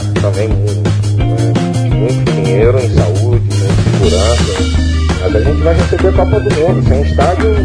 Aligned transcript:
gasta 0.00 0.20
também 0.20 0.48
muito, 0.48 1.18
né? 1.18 1.94
muito 1.94 2.32
dinheiro 2.32 2.78
em 2.78 2.94
saúde, 2.94 3.44
em 3.50 4.08
segurança. 4.08 4.80
Mas 5.22 5.36
a 5.36 5.40
gente 5.40 5.62
vai 5.62 5.74
receber 5.74 6.08
a 6.08 6.12
Copa 6.12 6.40
do 6.40 6.54
Mundo. 6.54 6.88
Sem 6.88 7.02
estádio, 7.02 7.56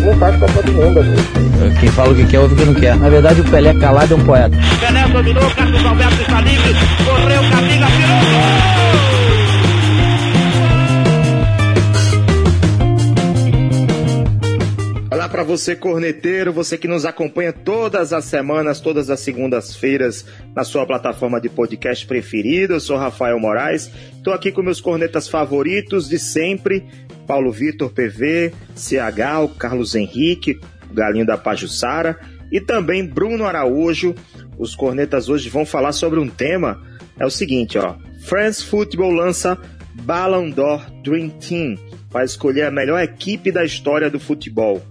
não 0.00 0.18
faz 0.18 0.36
Copa 0.36 0.62
do 0.62 0.72
Mundo, 0.72 1.00
amigo. 1.00 1.80
Quem 1.80 1.88
fala 1.90 2.12
o 2.12 2.14
que 2.14 2.24
quer, 2.26 2.40
ouve 2.40 2.54
o 2.54 2.56
que 2.56 2.64
não 2.64 2.74
quer. 2.74 2.96
Na 2.96 3.08
verdade, 3.08 3.40
o 3.40 3.44
Pelé 3.44 3.74
calado 3.74 4.14
é 4.14 4.16
um 4.16 4.24
poeta. 4.24 4.56
Pelé 4.80 5.08
dominou, 5.08 5.50
Carlos 5.50 5.84
Alberto 5.84 6.22
está 6.22 6.40
livre, 6.40 6.74
correu, 7.04 7.42
Camila, 7.50 7.86
virou 7.86 8.63
você, 15.56 15.76
corneteiro, 15.76 16.52
você 16.52 16.76
que 16.76 16.88
nos 16.88 17.04
acompanha 17.04 17.52
todas 17.52 18.12
as 18.12 18.24
semanas, 18.24 18.80
todas 18.80 19.08
as 19.08 19.20
segundas-feiras 19.20 20.26
na 20.52 20.64
sua 20.64 20.84
plataforma 20.84 21.40
de 21.40 21.48
podcast 21.48 22.04
preferida. 22.06 22.74
Eu 22.74 22.80
sou 22.80 22.96
Rafael 22.96 23.38
Moraes, 23.38 23.88
estou 24.16 24.32
aqui 24.32 24.50
com 24.50 24.64
meus 24.64 24.80
cornetas 24.80 25.28
favoritos 25.28 26.08
de 26.08 26.18
sempre: 26.18 26.84
Paulo 27.24 27.52
Vitor 27.52 27.92
PV, 27.92 28.52
CH, 28.74 29.44
o 29.44 29.48
Carlos 29.50 29.94
Henrique, 29.94 30.58
o 30.90 30.94
Galinho 30.94 31.24
da 31.24 31.38
Pajussara 31.38 32.18
e 32.50 32.60
também 32.60 33.06
Bruno 33.06 33.44
Araújo. 33.44 34.12
Os 34.58 34.74
cornetas 34.74 35.28
hoje 35.28 35.48
vão 35.48 35.64
falar 35.64 35.92
sobre 35.92 36.18
um 36.18 36.28
tema. 36.28 36.82
É 37.16 37.24
o 37.24 37.30
seguinte, 37.30 37.78
ó. 37.78 37.94
France 38.24 38.64
Football 38.64 39.12
lança 39.12 39.56
Ballon 40.02 40.50
d'Or 40.50 40.84
Dream 41.04 41.28
Team 41.28 41.78
para 42.10 42.24
escolher 42.24 42.62
a 42.62 42.70
melhor 42.72 43.00
equipe 43.00 43.52
da 43.52 43.64
história 43.64 44.10
do 44.10 44.18
futebol. 44.18 44.82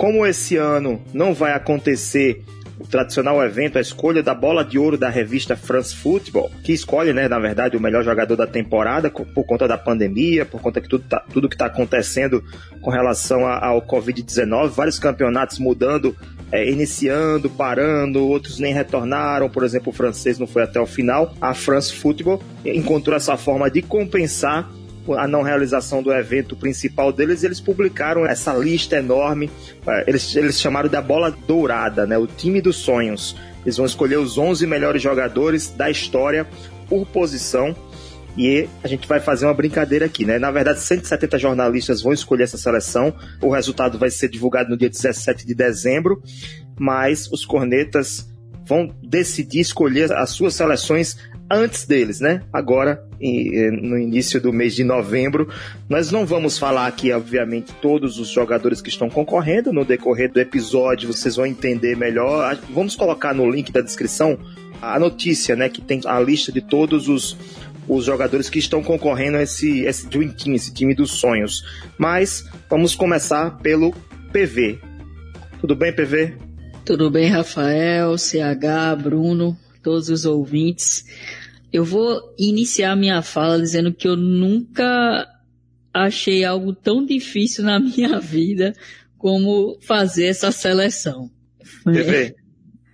Como 0.00 0.24
esse 0.24 0.56
ano 0.56 0.98
não 1.12 1.34
vai 1.34 1.52
acontecer 1.52 2.42
o 2.78 2.86
tradicional 2.86 3.44
evento, 3.44 3.76
a 3.76 3.82
escolha 3.82 4.22
da 4.22 4.32
bola 4.32 4.64
de 4.64 4.78
ouro 4.78 4.96
da 4.96 5.10
revista 5.10 5.54
France 5.54 5.94
Football, 5.94 6.50
que 6.64 6.72
escolhe, 6.72 7.12
né, 7.12 7.28
na 7.28 7.38
verdade, 7.38 7.76
o 7.76 7.80
melhor 7.80 8.02
jogador 8.02 8.34
da 8.34 8.46
temporada 8.46 9.10
por 9.10 9.44
conta 9.44 9.68
da 9.68 9.76
pandemia, 9.76 10.46
por 10.46 10.62
conta 10.62 10.80
de 10.80 10.88
tudo, 10.88 11.04
tá, 11.06 11.22
tudo 11.30 11.50
que 11.50 11.54
está 11.54 11.66
acontecendo 11.66 12.42
com 12.80 12.88
relação 12.88 13.46
ao 13.46 13.82
Covid-19, 13.82 14.68
vários 14.70 14.98
campeonatos 14.98 15.58
mudando, 15.58 16.16
é, 16.50 16.66
iniciando, 16.66 17.50
parando, 17.50 18.26
outros 18.26 18.58
nem 18.58 18.72
retornaram, 18.72 19.50
por 19.50 19.64
exemplo, 19.64 19.90
o 19.90 19.94
francês 19.94 20.38
não 20.38 20.46
foi 20.46 20.62
até 20.62 20.80
o 20.80 20.86
final. 20.86 21.34
A 21.42 21.52
France 21.52 21.92
Football 21.92 22.42
encontrou 22.64 23.14
essa 23.14 23.36
forma 23.36 23.70
de 23.70 23.82
compensar 23.82 24.66
a 25.16 25.26
não 25.26 25.42
realização 25.42 26.02
do 26.02 26.12
evento 26.12 26.54
principal 26.54 27.12
deles, 27.12 27.42
eles 27.42 27.60
publicaram 27.60 28.26
essa 28.26 28.52
lista 28.54 28.96
enorme. 28.96 29.50
É, 29.86 30.04
eles, 30.06 30.34
eles 30.36 30.60
chamaram 30.60 30.88
da 30.88 31.00
bola 31.00 31.30
dourada, 31.46 32.06
né? 32.06 32.18
O 32.18 32.26
time 32.26 32.60
dos 32.60 32.76
sonhos. 32.76 33.36
Eles 33.64 33.76
vão 33.76 33.86
escolher 33.86 34.16
os 34.16 34.38
11 34.38 34.66
melhores 34.66 35.02
jogadores 35.02 35.70
da 35.70 35.90
história 35.90 36.46
por 36.88 37.06
posição. 37.06 37.74
E 38.36 38.68
a 38.82 38.88
gente 38.88 39.08
vai 39.08 39.20
fazer 39.20 39.44
uma 39.46 39.54
brincadeira 39.54 40.06
aqui, 40.06 40.24
né? 40.24 40.38
Na 40.38 40.50
verdade, 40.50 40.80
170 40.80 41.38
jornalistas 41.38 42.00
vão 42.00 42.12
escolher 42.12 42.44
essa 42.44 42.56
seleção. 42.56 43.12
O 43.42 43.50
resultado 43.50 43.98
vai 43.98 44.10
ser 44.10 44.28
divulgado 44.28 44.70
no 44.70 44.76
dia 44.76 44.88
17 44.88 45.46
de 45.46 45.54
dezembro. 45.54 46.22
Mas 46.78 47.30
os 47.30 47.44
cornetas 47.44 48.29
vão 48.70 48.88
decidir 49.02 49.58
escolher 49.58 50.12
as 50.12 50.30
suas 50.30 50.54
seleções 50.54 51.16
antes 51.50 51.84
deles, 51.84 52.20
né? 52.20 52.42
Agora, 52.52 53.04
no 53.82 53.98
início 53.98 54.40
do 54.40 54.52
mês 54.52 54.76
de 54.76 54.84
novembro, 54.84 55.48
nós 55.88 56.12
não 56.12 56.24
vamos 56.24 56.56
falar 56.56 56.86
aqui, 56.86 57.10
obviamente, 57.10 57.74
todos 57.82 58.20
os 58.20 58.28
jogadores 58.28 58.80
que 58.80 58.88
estão 58.88 59.10
concorrendo. 59.10 59.72
No 59.72 59.84
decorrer 59.84 60.30
do 60.30 60.38
episódio, 60.38 61.12
vocês 61.12 61.34
vão 61.34 61.44
entender 61.44 61.96
melhor. 61.96 62.56
Vamos 62.70 62.94
colocar 62.94 63.34
no 63.34 63.50
link 63.50 63.72
da 63.72 63.80
descrição 63.80 64.38
a 64.80 65.00
notícia, 65.00 65.56
né? 65.56 65.68
Que 65.68 65.82
tem 65.82 66.00
a 66.06 66.20
lista 66.20 66.52
de 66.52 66.60
todos 66.60 67.08
os, 67.08 67.36
os 67.88 68.04
jogadores 68.04 68.48
que 68.48 68.60
estão 68.60 68.84
concorrendo 68.84 69.36
a 69.36 69.42
esse, 69.42 69.80
esse 69.80 70.06
Dream 70.06 70.30
Team, 70.30 70.54
esse 70.54 70.72
time 70.72 70.94
dos 70.94 71.10
sonhos. 71.10 71.64
Mas 71.98 72.48
vamos 72.70 72.94
começar 72.94 73.58
pelo 73.58 73.92
PV. 74.32 74.78
Tudo 75.60 75.74
bem, 75.74 75.92
PV? 75.92 76.49
Tudo 76.84 77.10
bem, 77.10 77.28
Rafael, 77.28 78.16
CH, 78.16 79.00
Bruno, 79.02 79.56
todos 79.82 80.08
os 80.08 80.24
ouvintes. 80.24 81.04
Eu 81.72 81.84
vou 81.84 82.34
iniciar 82.38 82.96
minha 82.96 83.22
fala 83.22 83.60
dizendo 83.60 83.92
que 83.92 84.08
eu 84.08 84.16
nunca 84.16 85.28
achei 85.92 86.44
algo 86.44 86.72
tão 86.72 87.04
difícil 87.04 87.64
na 87.64 87.78
minha 87.80 88.18
vida 88.18 88.74
como 89.18 89.78
fazer 89.82 90.26
essa 90.26 90.50
seleção. 90.50 91.30
TV. 91.84 92.34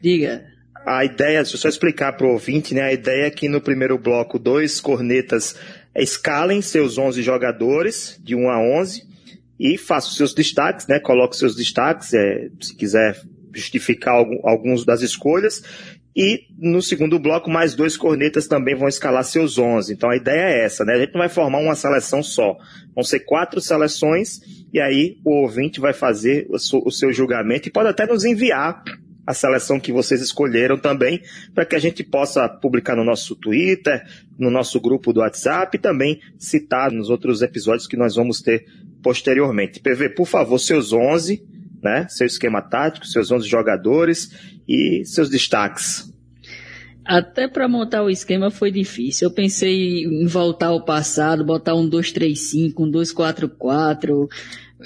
Diga. 0.03 0.45
A 0.85 1.05
ideia, 1.05 1.43
deixa 1.43 1.57
eu 1.57 1.61
só 1.61 1.69
explicar 1.69 2.13
para 2.13 2.27
o 2.27 2.33
ouvinte, 2.33 2.75
né? 2.75 2.83
A 2.83 2.93
ideia 2.93 3.27
é 3.27 3.31
que 3.31 3.49
no 3.49 3.61
primeiro 3.61 3.99
bloco, 3.99 4.39
dois 4.39 4.81
cornetas 4.81 5.57
escalem 5.95 6.61
seus 6.61 6.99
11 6.99 7.23
jogadores, 7.23 8.21
de 8.23 8.35
1 8.35 8.49
a 8.49 8.61
11, 8.81 9.05
e 9.59 9.79
façam 9.79 10.13
seus 10.13 10.35
destaques, 10.35 10.87
né? 10.87 11.01
Coloque 11.01 11.37
seus 11.37 11.57
destaques, 11.57 12.13
é, 12.13 12.51
se 12.61 12.77
quiser 12.77 13.21
justificar 13.57 14.15
algum, 14.15 14.39
alguns 14.45 14.85
das 14.85 15.03
escolhas, 15.03 15.63
e 16.17 16.47
no 16.59 16.81
segundo 16.81 17.19
bloco, 17.19 17.51
mais 17.51 17.75
dois 17.75 17.95
cornetas 17.95 18.49
também 18.49 18.75
vão 18.75 18.89
escalar 18.89 19.23
seus 19.23 19.59
11. 19.59 19.93
Então 19.93 20.09
a 20.09 20.17
ideia 20.17 20.49
é 20.49 20.65
essa, 20.65 20.83
né? 20.83 20.95
A 20.95 20.99
gente 20.99 21.13
não 21.13 21.21
vai 21.21 21.29
formar 21.29 21.59
uma 21.59 21.75
seleção 21.75 22.23
só. 22.23 22.57
Vão 22.95 23.05
ser 23.05 23.21
quatro 23.21 23.61
seleções 23.61 24.41
e 24.73 24.81
aí 24.81 25.19
o 25.23 25.43
ouvinte 25.43 25.79
vai 25.79 25.93
fazer 25.93 26.47
o 26.49 26.91
seu 26.91 27.13
julgamento 27.13 27.69
e 27.69 27.71
pode 27.71 27.91
até 27.91 28.07
nos 28.07 28.25
enviar 28.25 28.83
a 29.27 29.35
seleção 29.35 29.79
que 29.79 29.93
vocês 29.93 30.23
escolheram 30.23 30.79
também, 30.79 31.21
para 31.53 31.67
que 31.67 31.75
a 31.75 31.79
gente 31.81 32.05
possa 32.05 32.49
publicar 32.49 32.95
no 32.95 33.05
nosso 33.05 33.35
Twitter, 33.35 34.03
no 34.39 34.51
nosso 34.51 34.81
grupo 34.81 35.13
do 35.13 35.21
WhatsApp 35.21 35.77
e 35.77 35.81
também 35.81 36.21
citar 36.39 36.93
nos 36.93 37.11
outros 37.11 37.43
episódios 37.43 37.89
que 37.89 37.97
nós 37.97 38.15
vamos 38.15 38.41
ter 38.41 38.65
posteriormente. 39.03 39.81
PV, 39.81 40.11
por 40.11 40.27
favor, 40.27 40.59
seus 40.59 40.93
11, 40.93 41.45
né? 41.87 42.09
Seu 42.09 42.27
esquema 42.27 42.61
tático, 42.61 43.07
seus 43.07 43.31
11 43.31 43.49
jogadores 43.49 44.31
e 44.69 45.05
seus 45.05 45.31
destaques. 45.31 46.13
Até 47.05 47.47
para 47.47 47.69
montar 47.69 48.03
o 48.03 48.11
esquema 48.11 48.51
foi 48.51 48.73
difícil. 48.73 49.29
Eu 49.29 49.33
pensei 49.33 50.05
em 50.05 50.27
voltar 50.27 50.67
ao 50.67 50.85
passado, 50.85 51.45
botar 51.45 51.77
um 51.77 51.89
235, 51.89 52.83
um 52.83 52.91
244. 52.91 54.29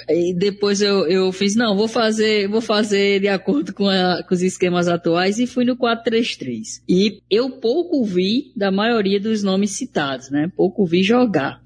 E 0.08 0.34
depois 0.34 0.82
eu, 0.82 1.06
eu 1.08 1.32
fiz, 1.32 1.56
não, 1.56 1.74
vou 1.74 1.88
fazer, 1.88 2.46
vou 2.46 2.60
fazer 2.60 3.20
de 3.20 3.28
acordo 3.28 3.72
com, 3.72 3.88
a, 3.88 4.22
com 4.22 4.34
os 4.34 4.42
esquemas 4.42 4.86
atuais 4.86 5.38
e 5.38 5.46
fui 5.46 5.64
no 5.64 5.76
433. 5.78 6.82
E 6.86 7.22
eu 7.30 7.52
pouco 7.52 8.04
vi 8.04 8.52
da 8.54 8.70
maioria 8.70 9.18
dos 9.18 9.42
nomes 9.42 9.70
citados, 9.70 10.30
né? 10.30 10.52
Pouco 10.54 10.84
vi 10.84 11.02
jogar. 11.02 11.62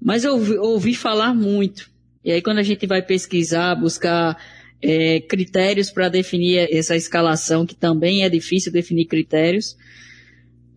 Mas 0.00 0.24
eu 0.24 0.34
ouvi, 0.34 0.56
ouvi 0.56 0.94
falar 0.94 1.34
muito. 1.34 1.90
E 2.24 2.30
aí 2.30 2.40
quando 2.40 2.58
a 2.58 2.62
gente 2.62 2.86
vai 2.86 3.02
pesquisar, 3.02 3.74
buscar 3.74 4.36
é, 4.82 5.20
critérios 5.20 5.90
para 5.90 6.08
definir 6.08 6.68
essa 6.72 6.96
escalação, 6.96 7.66
que 7.66 7.74
também 7.74 8.24
é 8.24 8.28
difícil 8.28 8.72
definir 8.72 9.06
critérios, 9.06 9.76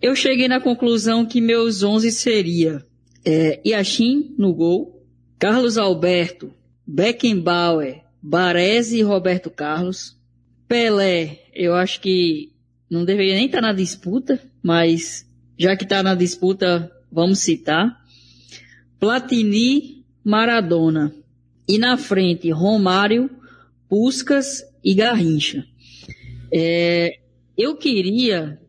eu 0.01 0.15
cheguei 0.15 0.47
na 0.47 0.59
conclusão 0.59 1.25
que 1.25 1.39
meus 1.39 1.81
11 1.81 2.11
seria 2.11 2.83
é, 3.23 3.61
Yashin 3.65 4.35
no 4.37 4.53
gol, 4.53 5.01
Carlos 5.39 5.77
Alberto, 5.77 6.53
Beckenbauer, 6.85 8.03
Baresi 8.21 8.99
e 8.99 9.01
Roberto 9.01 9.49
Carlos, 9.49 10.17
Pelé, 10.67 11.43
eu 11.53 11.73
acho 11.73 12.01
que 12.01 12.51
não 12.89 13.05
deveria 13.05 13.35
nem 13.35 13.45
estar 13.45 13.61
tá 13.61 13.67
na 13.67 13.73
disputa, 13.73 14.39
mas 14.61 15.25
já 15.57 15.75
que 15.75 15.83
está 15.83 16.03
na 16.03 16.15
disputa, 16.15 16.91
vamos 17.11 17.39
citar. 17.39 18.01
Platini, 18.99 20.03
Maradona. 20.23 21.13
E 21.67 21.77
na 21.77 21.97
frente, 21.97 22.49
Romário, 22.51 23.29
Puscas 23.93 24.63
e 24.83 24.95
Garrincha. 24.95 25.63
É, 26.51 27.11
eu 27.55 27.77
queria 27.77 28.59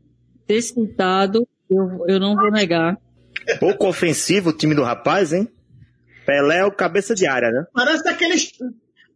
ter 0.47 0.61
citado, 0.61 1.49
eu, 1.71 2.05
eu 2.06 2.21
não 2.21 2.37
vou 2.37 2.50
negar. 2.50 2.99
Pouco 3.59 3.88
ofensivo 3.88 4.50
o 4.50 4.53
time 4.53 4.75
do 4.75 4.82
rapaz, 4.82 5.32
hein? 5.32 5.49
Pelé 6.26 6.59
é 6.59 6.65
o 6.67 6.71
cabeça 6.71 7.15
de 7.15 7.26
área, 7.26 7.50
né? 7.50 7.65
Parece 7.73 8.06
aqueles, 8.06 8.53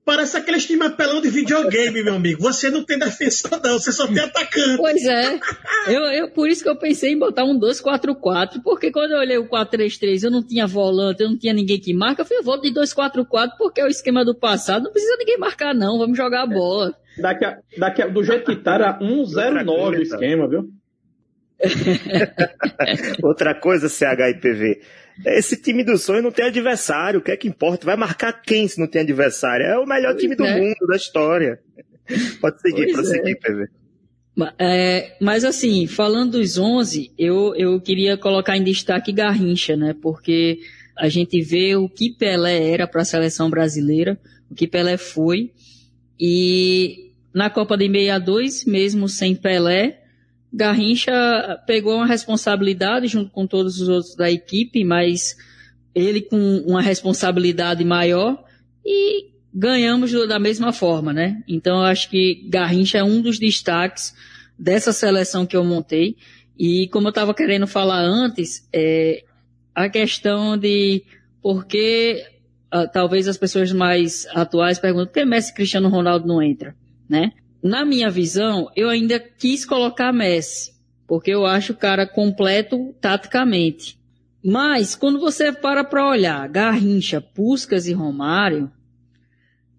Parece 0.09 0.39
aquele 0.39 0.57
time 0.57 0.87
apelão 0.87 1.21
de 1.21 1.29
videogame, 1.29 2.03
meu 2.03 2.15
amigo. 2.15 2.41
Você 2.41 2.71
não 2.71 2.83
tem 2.83 2.99
defensor, 2.99 3.61
não, 3.63 3.79
você 3.79 3.93
só 3.93 4.07
tem 4.07 4.21
atacante. 4.21 4.79
Pois 4.79 5.05
é. 5.05 5.39
Eu, 5.87 6.01
eu, 6.05 6.31
por 6.31 6.49
isso 6.49 6.63
que 6.63 6.69
eu 6.71 6.79
pensei 6.79 7.13
em 7.13 7.19
botar 7.19 7.45
um 7.45 7.61
2-4-4, 7.61 8.63
porque 8.65 8.91
quando 8.91 9.11
eu 9.11 9.19
olhei 9.19 9.37
o 9.37 9.47
4-3-3, 9.47 10.25
eu 10.25 10.31
não 10.31 10.43
tinha 10.43 10.67
volante, 10.67 11.23
eu 11.23 11.29
não 11.29 11.37
tinha 11.37 11.53
ninguém 11.53 11.79
que 11.79 11.93
marca. 11.93 12.23
Eu 12.23 12.25
falei, 12.25 12.39
eu 12.39 12.43
vou 12.43 12.59
de 12.59 12.73
2-4-4 12.73 13.51
porque 13.59 13.83
é 13.83 13.85
o 13.85 13.89
esquema 13.89 14.25
do 14.25 14.35
passado, 14.35 14.85
não 14.85 14.93
precisa 14.93 15.15
ninguém 15.19 15.37
marcar, 15.37 15.75
não. 15.75 15.99
Vamos 15.99 16.17
jogar 16.17 16.45
a 16.45 16.47
bola. 16.47 16.95
Daqui 17.19 17.45
a, 17.45 17.59
daqui 17.77 18.01
a, 18.01 18.07
do 18.07 18.25
jeito 18.25 18.51
que 18.51 18.63
tá, 18.63 18.77
era 18.77 18.99
1-0-9 18.99 19.99
o 19.99 20.03
esquema, 20.03 20.49
viu? 20.49 20.71
Outra 23.23 23.55
coisa, 23.55 23.91
CHIPV. 23.91 24.81
Esse 25.27 25.61
time 25.61 25.83
do 25.85 25.99
sonho 25.99 26.23
não 26.23 26.31
tem 26.31 26.47
adversário. 26.47 27.21
O 27.21 27.23
que 27.23 27.31
é 27.31 27.37
que 27.37 27.49
importa? 27.49 27.87
Vai 27.87 27.97
marcar 27.97 28.33
quem 28.33 28.69
se 28.69 28.79
não 28.79 28.87
tem 28.87 29.03
adversário? 29.03 29.67
É 29.67 29.79
o 29.79 29.87
melhor 29.87 30.13
pois 30.13 30.23
time 30.23 30.37
do 30.37 30.45
é. 30.45 30.61
mundo, 30.61 30.87
da 30.87 30.97
história. 30.97 31.61
Pode 32.41 32.61
seguir, 32.61 32.85
pois 32.85 32.93
prosseguir, 32.93 33.37
é. 33.37 33.49
PV. 33.49 33.69
É, 34.59 35.17
mas 35.21 35.45
assim, 35.45 35.87
falando 35.87 36.39
dos 36.39 36.57
11, 36.57 37.13
eu, 37.19 37.55
eu 37.57 37.81
queria 37.81 38.17
colocar 38.17 38.57
em 38.57 38.63
destaque 38.63 39.13
Garrincha, 39.13 39.77
né? 39.77 39.95
Porque 40.01 40.61
a 40.97 41.09
gente 41.09 41.41
vê 41.43 41.75
o 41.75 41.89
que 41.89 42.11
Pelé 42.11 42.71
era 42.71 42.87
para 42.87 43.03
a 43.03 43.05
seleção 43.05 43.51
brasileira, 43.51 44.19
o 44.49 44.55
que 44.55 44.69
Pelé 44.69 44.97
foi, 44.97 45.51
e 46.19 47.13
na 47.35 47.51
Copa 47.51 47.77
de 47.77 47.87
62, 47.87 48.65
mesmo 48.65 49.09
sem 49.09 49.35
Pelé, 49.35 50.01
Garrincha 50.53 51.13
pegou 51.67 51.97
uma 51.97 52.07
responsabilidade 52.07 53.07
junto 53.07 53.31
com 53.31 53.47
todos 53.47 53.81
os 53.81 53.89
outros 53.89 54.15
da 54.15 54.31
equipe, 54.31 54.85
mas 54.85 55.37
ele 55.95 56.23
com 56.23 56.59
uma 56.67 56.81
responsabilidade 56.81 57.85
maior 57.85 58.43
e 58.85 59.29
ganhamos 59.53 60.13
da 60.27 60.39
mesma 60.39 60.73
forma, 60.73 61.13
né? 61.13 61.43
Então 61.47 61.79
eu 61.79 61.85
acho 61.85 62.09
que 62.09 62.47
Garrincha 62.49 62.99
é 62.99 63.05
um 63.05 63.21
dos 63.21 63.39
destaques 63.39 64.15
dessa 64.59 64.93
seleção 64.93 65.47
que 65.47 65.57
eu 65.57 65.65
montei. 65.65 66.17
E 66.59 66.89
como 66.89 67.09
eu 67.09 67.11
estava 67.11 67.35
querendo 67.35 67.67
falar 67.67 68.01
antes, 68.01 68.69
é, 68.73 69.25
a 69.75 69.89
questão 69.89 70.57
de 70.57 71.05
por 71.41 71.67
que 71.67 72.25
uh, 72.75 72.91
talvez 72.93 73.29
as 73.29 73.37
pessoas 73.37 73.73
mais 73.73 74.27
atuais 74.35 74.79
perguntam 74.79 75.07
por 75.07 75.15
que 75.15 75.25
Messi 75.25 75.55
Cristiano 75.55 75.89
Ronaldo 75.89 76.27
não 76.27 76.43
entra, 76.43 76.75
né? 77.09 77.33
Na 77.63 77.85
minha 77.85 78.11
visão, 78.11 78.71
eu 78.77 78.89
ainda 78.89 79.19
quis 79.19 79.65
colocar 79.65 80.13
Messi, 80.13 80.73
porque 81.07 81.31
eu 81.31 81.45
acho 81.45 81.73
o 81.73 81.77
cara 81.77 82.07
completo 82.07 82.95
taticamente. 83.01 83.99
Mas 84.45 84.95
quando 84.95 85.19
você 85.19 85.53
para 85.53 85.83
para 85.83 86.09
olhar 86.09 86.49
Garrincha, 86.49 87.21
Puscas 87.21 87.87
e 87.87 87.93
Romário, 87.93 88.71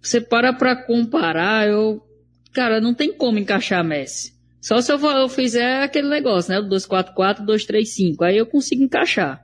você 0.02 0.20
para 0.20 0.52
para 0.52 0.76
comparar, 0.76 1.68
eu, 1.68 2.04
cara, 2.52 2.82
não 2.82 2.94
tem 2.94 3.14
como 3.14 3.40
encaixar 3.40 3.84
Messi. 3.84 4.34
Só 4.62 4.82
se 4.82 4.92
eu, 4.92 5.00
eu 5.00 5.30
fizer 5.30 5.84
aquele 5.84 6.10
negócio, 6.10 6.52
né? 6.52 6.60
O 6.60 6.64
244, 6.64 7.46
235, 7.46 8.24
aí 8.26 8.38
eu 8.38 8.46
consigo 8.46 8.84
encaixar. 8.84 9.42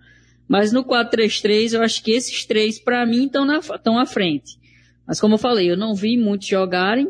Mas 0.47 0.71
no 0.71 0.83
433, 0.83 1.73
eu 1.73 1.81
acho 1.81 2.03
que 2.03 2.11
esses 2.11 2.45
três, 2.45 2.77
para 2.77 3.05
mim, 3.05 3.25
estão 3.25 3.97
à 3.97 4.05
frente. 4.05 4.59
Mas 5.07 5.19
como 5.19 5.35
eu 5.35 5.39
falei, 5.39 5.71
eu 5.71 5.77
não 5.77 5.95
vi 5.95 6.17
muitos 6.17 6.47
jogarem, 6.47 7.09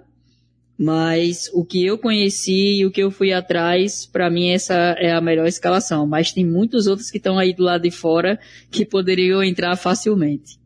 mas 0.77 1.49
o 1.53 1.63
que 1.63 1.85
eu 1.85 1.97
conheci 1.97 2.79
e 2.79 2.85
o 2.85 2.91
que 2.91 3.01
eu 3.01 3.09
fui 3.09 3.31
atrás, 3.31 4.05
para 4.05 4.29
mim 4.29 4.51
essa 4.51 4.73
é 4.99 5.11
a 5.11 5.21
melhor 5.21 5.47
escalação. 5.47 6.05
Mas 6.05 6.33
tem 6.33 6.45
muitos 6.45 6.85
outros 6.87 7.09
que 7.09 7.17
estão 7.17 7.37
aí 7.37 7.53
do 7.53 7.63
lado 7.63 7.83
de 7.83 7.91
fora 7.91 8.39
que 8.69 8.85
poderiam 8.85 9.41
entrar 9.41 9.75
facilmente. 9.77 10.59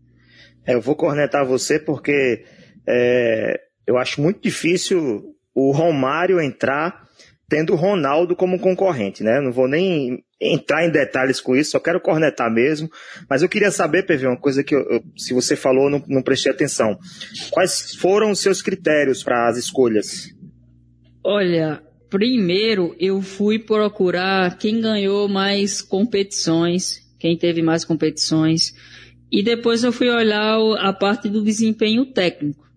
É, 0.66 0.74
eu 0.74 0.82
vou 0.82 0.96
cornetar 0.96 1.46
você 1.46 1.80
porque 1.80 2.44
é, 2.88 3.60
eu 3.86 3.98
acho 3.98 4.22
muito 4.22 4.42
difícil 4.42 5.36
o 5.54 5.72
Romário 5.72 6.42
entrar 6.42 7.08
tendo 7.48 7.74
o 7.74 7.76
Ronaldo 7.76 8.36
como 8.36 8.60
concorrente, 8.60 9.24
né? 9.24 9.40
Não 9.42 9.52
vou 9.52 9.68
nem 9.68 10.24
entrar 10.40 10.86
em 10.86 10.92
detalhes 10.92 11.42
com 11.42 11.56
isso, 11.56 11.72
só 11.72 11.80
quero 11.80 12.00
cornetar 12.00 12.52
mesmo. 12.52 12.90
Mas 13.30 13.42
eu 13.42 13.50
queria 13.50 13.72
saber, 13.72 14.06
PV, 14.06 14.28
uma 14.28 14.38
coisa 14.38 14.64
que 14.64 14.74
eu, 14.74 15.04
se 15.18 15.34
você 15.34 15.56
falou, 15.56 15.90
não, 15.90 16.04
não 16.08 16.22
prestei 16.22 16.52
atenção. 16.52 16.98
Quais 17.52 17.96
foram 17.96 18.32
os 18.32 18.40
seus 18.40 18.62
critérios 18.62 19.24
para 19.24 19.50
as 19.50 19.58
escolhas? 19.58 20.34
Olha, 21.24 21.84
primeiro 22.10 22.96
eu 23.00 23.22
fui 23.22 23.60
procurar 23.60 24.58
quem 24.58 24.80
ganhou 24.80 25.28
mais 25.28 25.82
competições, 25.82 27.06
quem 27.20 27.38
teve 27.38 27.62
mais 27.62 27.84
competições, 27.84 28.74
e 29.32 29.44
depois 29.44 29.84
eu 29.84 29.92
fui 29.92 30.10
olhar 30.10 30.58
a 30.80 30.94
parte 30.94 31.30
do 31.30 31.44
desempenho 31.44 32.06
técnico, 32.06 32.68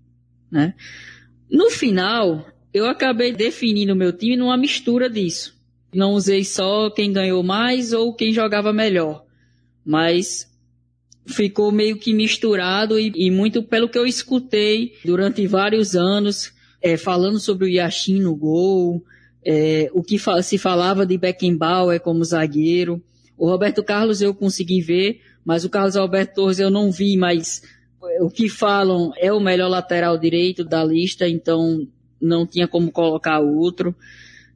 né? 0.50 0.74
No 1.50 1.70
final, 1.70 2.46
eu 2.74 2.86
acabei 2.86 3.32
definindo 3.32 3.92
o 3.92 3.96
meu 3.96 4.12
time 4.12 4.36
numa 4.36 4.56
mistura 4.56 5.08
disso. 5.08 5.61
Não 5.94 6.12
usei 6.12 6.44
só 6.44 6.90
quem 6.90 7.12
ganhou 7.12 7.42
mais 7.42 7.92
ou 7.92 8.14
quem 8.14 8.32
jogava 8.32 8.72
melhor, 8.72 9.24
mas 9.84 10.50
ficou 11.26 11.70
meio 11.70 11.98
que 11.98 12.14
misturado 12.14 12.98
e, 12.98 13.12
e 13.14 13.30
muito 13.30 13.62
pelo 13.62 13.88
que 13.88 13.98
eu 13.98 14.06
escutei 14.06 14.94
durante 15.04 15.46
vários 15.46 15.94
anos, 15.94 16.52
é, 16.80 16.96
falando 16.96 17.38
sobre 17.38 17.66
o 17.66 17.68
Yashin 17.68 18.20
no 18.20 18.34
gol, 18.34 19.04
é, 19.44 19.90
o 19.92 20.02
que 20.02 20.18
fa 20.18 20.42
se 20.42 20.58
falava 20.58 21.04
de 21.04 21.18
Beckenbauer 21.18 22.00
como 22.00 22.24
zagueiro. 22.24 23.02
O 23.36 23.48
Roberto 23.48 23.82
Carlos 23.82 24.20
eu 24.20 24.34
consegui 24.34 24.80
ver, 24.80 25.20
mas 25.44 25.64
o 25.64 25.70
Carlos 25.70 25.96
Alberto 25.96 26.34
Torres 26.34 26.58
eu 26.58 26.70
não 26.70 26.90
vi, 26.90 27.16
mas 27.16 27.62
o 28.20 28.30
que 28.30 28.48
falam 28.48 29.12
é 29.16 29.32
o 29.32 29.40
melhor 29.40 29.68
lateral 29.68 30.18
direito 30.18 30.64
da 30.64 30.84
lista, 30.84 31.28
então 31.28 31.86
não 32.20 32.46
tinha 32.46 32.68
como 32.68 32.90
colocar 32.90 33.40
outro. 33.40 33.94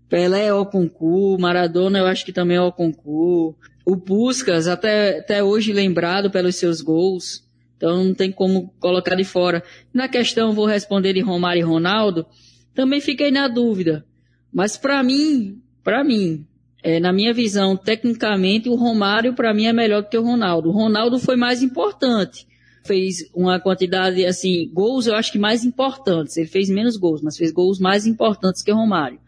Pelé 0.09 0.47
é 0.47 0.55
o 0.55 0.65
concurso, 0.65 1.41
Maradona 1.41 1.99
eu 1.99 2.07
acho 2.07 2.25
que 2.25 2.33
também 2.33 2.57
é 2.57 2.63
o 2.63 2.73
concurso. 2.73 3.57
O 3.85 3.97
Puskas, 3.97 4.67
até, 4.69 5.19
até 5.19 5.43
hoje 5.43 5.73
lembrado 5.73 6.31
pelos 6.31 6.57
seus 6.57 6.81
gols, 6.81 7.45
então 7.77 8.05
não 8.05 8.15
tem 8.15 8.33
como 8.33 8.73
colocar 8.81 9.15
de 9.15 9.25
fora. 9.25 9.63
Na 9.93 10.09
questão, 10.09 10.53
vou 10.53 10.67
responder 10.67 11.13
de 11.13 11.21
Romário 11.21 11.61
e 11.61 11.65
Ronaldo, 11.65 12.27
também 12.75 13.01
fiquei 13.01 13.31
na 13.31 13.49
dúvida. 13.49 14.05
Mas 14.53 14.77
para 14.77 15.03
mim, 15.03 15.61
para 15.83 16.03
mim, 16.03 16.47
é, 16.83 17.01
na 17.01 17.13
minha 17.13 17.35
visão, 17.35 17.77
tecnicamente, 17.77 18.69
o 18.69 18.77
Romário 18.77 19.35
para 19.35 19.53
mim 19.53 19.67
é 19.67 19.73
melhor 19.73 20.03
do 20.03 20.09
que 20.09 20.17
o 20.17 20.23
Ronaldo. 20.23 20.69
O 20.69 20.73
Ronaldo 20.73 21.19
foi 21.19 21.37
mais 21.37 21.63
importante. 21.63 22.47
Fez 22.85 23.29
uma 23.35 23.59
quantidade, 23.59 24.25
assim, 24.25 24.71
gols 24.73 25.07
eu 25.07 25.17
acho 25.17 25.33
que 25.33 25.39
mais 25.39 25.65
importantes. 25.65 26.37
Ele 26.37 26.47
fez 26.47 26.69
menos 26.69 26.97
gols, 26.97 27.21
mas 27.21 27.37
fez 27.37 27.51
gols 27.51 27.81
mais 27.81 28.07
importantes 28.07 28.63
que 28.63 28.71
o 28.71 28.77
Romário. 28.77 29.19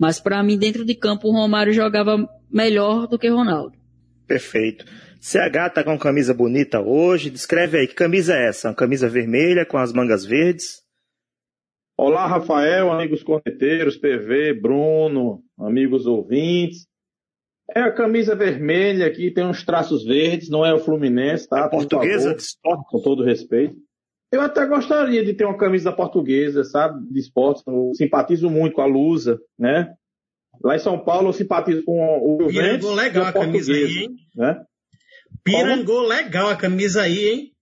Mas 0.00 0.18
para 0.18 0.42
mim, 0.42 0.56
dentro 0.56 0.82
de 0.82 0.94
campo, 0.94 1.28
o 1.28 1.32
Romário 1.32 1.74
jogava 1.74 2.26
melhor 2.50 3.06
do 3.06 3.18
que 3.18 3.30
o 3.30 3.36
Ronaldo. 3.36 3.76
Perfeito. 4.26 4.86
CH 5.20 5.74
tá 5.74 5.84
com 5.84 5.90
uma 5.90 5.98
camisa 5.98 6.32
bonita 6.32 6.80
hoje. 6.80 7.28
Descreve 7.28 7.76
aí, 7.76 7.86
que 7.86 7.94
camisa 7.94 8.34
é 8.34 8.48
essa? 8.48 8.68
Uma 8.68 8.74
camisa 8.74 9.10
vermelha 9.10 9.66
com 9.66 9.76
as 9.76 9.92
mangas 9.92 10.24
verdes? 10.24 10.80
Olá, 11.98 12.26
Rafael, 12.26 12.90
amigos 12.90 13.22
corneteiros, 13.22 13.98
PV, 13.98 14.54
Bruno, 14.54 15.42
amigos 15.58 16.06
ouvintes. 16.06 16.86
É 17.76 17.82
a 17.82 17.92
camisa 17.92 18.34
vermelha 18.34 19.06
aqui, 19.06 19.30
tem 19.30 19.44
uns 19.44 19.62
traços 19.62 20.02
verdes, 20.02 20.48
não 20.48 20.64
é 20.64 20.72
o 20.72 20.78
Fluminense, 20.78 21.46
tá? 21.46 21.66
É 21.66 21.68
portuguesa 21.68 22.34
esporte, 22.34 22.86
com 22.88 23.02
todo 23.02 23.22
respeito. 23.22 23.76
Eu 24.32 24.40
até 24.40 24.64
gostaria 24.66 25.24
de 25.24 25.34
ter 25.34 25.44
uma 25.44 25.56
camisa 25.56 25.92
portuguesa, 25.92 26.62
sabe, 26.62 27.04
de 27.10 27.18
esportes. 27.18 27.64
Eu 27.66 27.92
simpatizo 27.94 28.48
muito 28.48 28.74
com 28.74 28.82
a 28.82 28.86
Lusa, 28.86 29.40
né? 29.58 29.92
Lá 30.62 30.76
em 30.76 30.78
São 30.78 30.98
Paulo 30.98 31.28
eu 31.28 31.32
simpatizo 31.32 31.82
com 31.84 31.98
o 31.98 32.42
Juventus. 32.42 32.86
Pirangou 32.86 32.94
legal 32.94 33.26
a 33.26 33.32
camisa 33.32 33.72
aí, 33.72 33.98
hein? 33.98 34.16
Né? 34.36 34.64
Pirangou 35.42 36.00
legal 36.02 36.48
a 36.48 36.56
camisa 36.56 37.02
aí, 37.02 37.28
hein? 37.28 37.52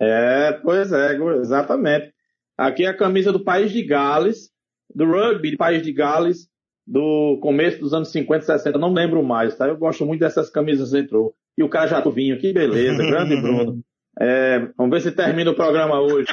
É, 0.00 0.52
pois 0.62 0.92
é, 0.92 1.14
exatamente. 1.40 2.12
Aqui 2.56 2.84
é 2.84 2.88
a 2.88 2.96
camisa 2.96 3.32
do 3.32 3.44
País 3.44 3.70
de 3.70 3.82
Gales, 3.82 4.50
do 4.94 5.04
rugby 5.04 5.52
do 5.52 5.56
País 5.56 5.82
de 5.82 5.92
Gales, 5.92 6.48
do 6.86 7.38
começo 7.40 7.78
dos 7.78 7.94
anos 7.94 8.10
50, 8.10 8.44
60, 8.44 8.78
não 8.78 8.92
lembro 8.92 9.22
mais, 9.22 9.54
tá? 9.56 9.68
Eu 9.68 9.76
gosto 9.76 10.04
muito 10.04 10.20
dessas 10.20 10.50
camisas 10.50 10.94
entrou. 10.94 11.34
E 11.56 11.62
o 11.62 11.68
Cajatuvinho, 11.68 12.38
que 12.38 12.52
beleza, 12.52 13.04
grande 13.04 13.36
Bruno. 13.40 13.80
É, 14.20 14.58
vamos 14.76 14.90
ver 14.90 15.00
se 15.00 15.12
termina 15.12 15.50
o 15.50 15.56
programa 15.56 15.98
hoje. 15.98 16.28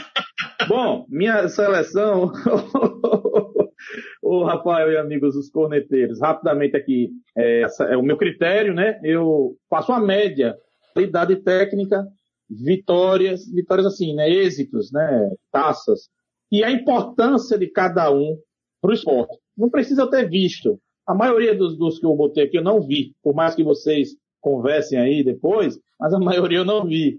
Bom, 0.67 1.06
minha 1.08 1.48
seleção, 1.48 2.34
o 4.22 4.44
Rafael 4.44 4.91
e 4.91 4.98
amigos 4.98 5.38
os 5.38 5.50
corneteiros, 5.50 6.20
rapidamente 6.20 6.75
aqui, 6.75 7.12
é, 7.38 7.62
é, 7.62 7.96
o 7.96 8.03
meu 8.03 8.17
critério, 8.17 8.74
né? 8.74 9.00
Eu 9.06 9.56
faço 9.70 9.94
uma 9.94 10.01
média, 10.01 10.58
qualidade 10.94 11.38
técnica, 11.38 12.06
vitórias, 12.50 13.50
vitórias 13.50 13.86
assim, 13.86 14.13
né? 14.13 14.29
Êxitos, 14.29 14.91
né? 14.91 15.32
Taças. 15.50 16.10
E 16.51 16.65
a 16.65 16.72
importância 16.72 17.58
de 17.58 17.67
cada 17.67 18.12
um 18.12 18.38
para 18.82 18.91
o 18.91 18.94
esporte. 18.94 19.38
Não 19.58 19.70
precisa 19.70 20.10
ter 20.10 20.29
visto. 20.29 20.77
A 21.08 21.15
maioria 21.15 21.56
dos, 21.56 21.77
dos 21.77 22.00
que 22.00 22.06
eu 22.06 22.13
botei 22.13 22.44
aqui 22.44 22.58
eu 22.58 22.63
não 22.63 22.82
vi, 22.82 23.13
por 23.24 23.34
mais 23.34 23.56
que 23.56 23.63
vocês 23.63 24.10
conversem 24.41 25.00
aí 25.00 25.24
depois, 25.24 25.79
mas 25.98 26.13
a 26.13 26.20
maioria 26.20 26.58
eu 26.58 26.65
não 26.65 26.86
vi 26.86 27.17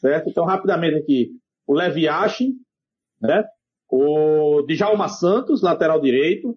certo? 0.00 0.30
Então, 0.30 0.44
rapidamente 0.44 0.96
aqui, 0.96 1.30
o 1.66 1.74
Levi 1.74 2.04
Yashin, 2.04 2.54
né? 3.20 3.44
O 3.88 4.62
Djalma 4.62 5.08
Santos, 5.08 5.62
lateral 5.62 6.00
direito. 6.00 6.56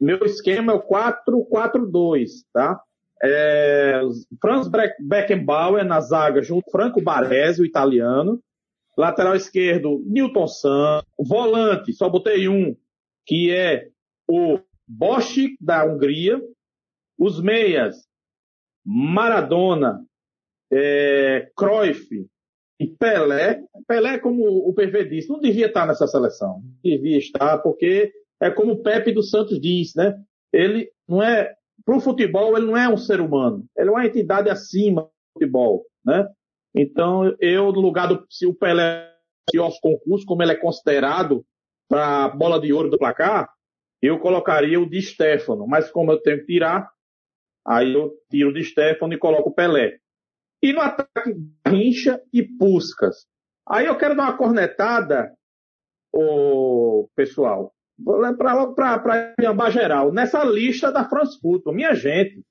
Meu 0.00 0.24
esquema 0.24 0.72
é 0.72 0.76
o 0.76 0.82
4-4-2, 0.82 2.28
tá? 2.52 2.80
É, 3.22 4.00
Franz 4.40 4.68
Beckenbauer 5.00 5.84
na 5.84 6.00
zaga, 6.00 6.42
junto 6.42 6.70
Franco 6.70 7.00
Baresi, 7.00 7.62
o 7.62 7.66
italiano. 7.66 8.40
Lateral 8.96 9.34
esquerdo, 9.34 10.02
Newton 10.06 10.46
Santos. 10.46 11.08
Volante, 11.18 11.92
só 11.92 12.08
botei 12.08 12.48
um, 12.48 12.76
que 13.26 13.50
é 13.50 13.88
o 14.28 14.58
Bosch, 14.86 15.56
da 15.60 15.84
Hungria. 15.84 16.40
Os 17.18 17.40
meias, 17.40 17.96
Maradona, 18.84 20.04
é, 20.70 21.48
Cruyff, 21.56 22.26
e 22.78 22.86
Pelé, 22.86 23.62
Pelé, 23.86 24.18
como 24.18 24.68
o 24.68 24.74
PV 24.74 25.04
disse, 25.04 25.28
não 25.28 25.40
devia 25.40 25.66
estar 25.66 25.86
nessa 25.86 26.06
seleção. 26.06 26.62
Devia 26.82 27.18
estar 27.18 27.58
porque 27.58 28.12
é 28.40 28.50
como 28.50 28.72
o 28.72 28.82
Pepe 28.82 29.12
dos 29.12 29.30
Santos 29.30 29.60
diz, 29.60 29.94
né? 29.94 30.14
Ele 30.52 30.90
não 31.08 31.22
é, 31.22 31.54
para 31.84 31.96
o 31.96 32.00
futebol, 32.00 32.56
ele 32.56 32.66
não 32.66 32.76
é 32.76 32.88
um 32.88 32.96
ser 32.96 33.20
humano, 33.20 33.64
ele 33.76 33.88
é 33.88 33.92
uma 33.92 34.06
entidade 34.06 34.50
acima 34.50 35.02
do 35.02 35.10
futebol, 35.34 35.84
né? 36.04 36.28
Então, 36.74 37.34
eu, 37.38 37.72
no 37.72 37.80
lugar 37.80 38.08
do, 38.08 38.26
se 38.28 38.46
o 38.46 38.54
Pelé 38.54 39.08
aos 39.58 39.78
concursos, 39.78 40.24
como 40.24 40.42
ele 40.42 40.52
é 40.52 40.56
considerado 40.56 41.44
para 41.88 42.28
bola 42.30 42.60
de 42.60 42.72
ouro 42.72 42.90
do 42.90 42.98
placar, 42.98 43.48
eu 44.02 44.18
colocaria 44.18 44.80
o 44.80 44.88
de 44.88 45.00
Stefano, 45.00 45.66
mas 45.66 45.90
como 45.90 46.10
eu 46.10 46.20
tenho 46.20 46.40
que 46.40 46.46
tirar, 46.46 46.90
aí 47.64 47.94
eu 47.94 48.12
tiro 48.30 48.50
o 48.50 48.52
de 48.52 48.64
Stefano 48.64 49.14
e 49.14 49.18
coloco 49.18 49.50
o 49.50 49.54
Pelé. 49.54 49.98
E 50.64 50.72
no 50.72 50.80
ataque, 50.80 51.36
Rincha 51.68 52.22
e 52.32 52.42
Puscas. 52.42 53.26
Aí 53.68 53.84
eu 53.84 53.98
quero 53.98 54.16
dar 54.16 54.22
uma 54.22 54.36
cornetada, 54.38 55.30
o 56.10 57.06
pessoal, 57.14 57.70
para 58.34 59.34
Iambá 59.38 59.68
geral, 59.68 60.10
nessa 60.10 60.42
lista 60.42 60.90
da 60.90 61.06
France 61.06 61.38
Football. 61.38 61.74
Minha 61.74 61.94
gente, 61.94 62.42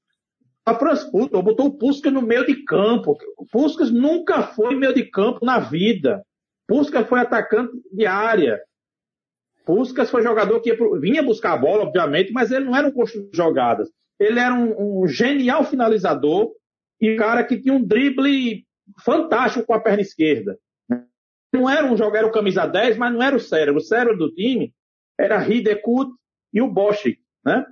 a 0.63 0.75
France 0.75 1.09
Football 1.09 1.41
botou 1.41 1.65
o 1.65 1.75
Puskas 1.75 2.13
no 2.13 2.21
meio 2.21 2.45
de 2.45 2.63
campo. 2.63 3.17
O 3.35 3.47
Puskas 3.47 3.89
nunca 3.89 4.43
foi 4.43 4.75
meio 4.75 4.93
de 4.93 5.05
campo 5.09 5.43
na 5.43 5.57
vida. 5.57 6.23
Puskas 6.67 7.07
foi 7.07 7.19
atacante 7.19 7.73
de 7.91 8.05
área. 8.05 8.61
Puskas 9.65 10.11
foi 10.11 10.21
jogador 10.21 10.61
que 10.61 10.77
vinha 10.99 11.23
buscar 11.23 11.53
a 11.53 11.57
bola, 11.57 11.81
obviamente, 11.81 12.31
mas 12.31 12.51
ele 12.51 12.65
não 12.65 12.75
era 12.75 12.87
um 12.87 12.91
construtor 12.91 13.31
de 13.31 13.37
jogadas. 13.37 13.89
Ele 14.19 14.39
era 14.39 14.53
um, 14.53 15.01
um 15.01 15.07
genial 15.07 15.63
finalizador 15.63 16.51
e 17.03 17.17
cara 17.17 17.43
que 17.43 17.59
tinha 17.59 17.73
um 17.73 17.85
drible 17.85 18.65
fantástico 19.03 19.65
com 19.65 19.73
a 19.73 19.79
perna 19.79 20.01
esquerda. 20.01 20.57
Não 21.53 21.69
era 21.69 21.85
um 21.85 21.97
jogador 21.97 22.31
camisa 22.31 22.65
10, 22.65 22.97
mas 22.97 23.13
não 23.13 23.21
era 23.21 23.35
o 23.35 23.41
cérebro. 23.41 23.81
O 23.81 23.83
cérebro 23.83 24.17
do 24.17 24.33
time 24.33 24.73
era 25.19 25.45
Hidekut 25.45 26.09
e 26.53 26.61
o 26.61 26.67
Bosch, 26.67 27.17
né? 27.45 27.65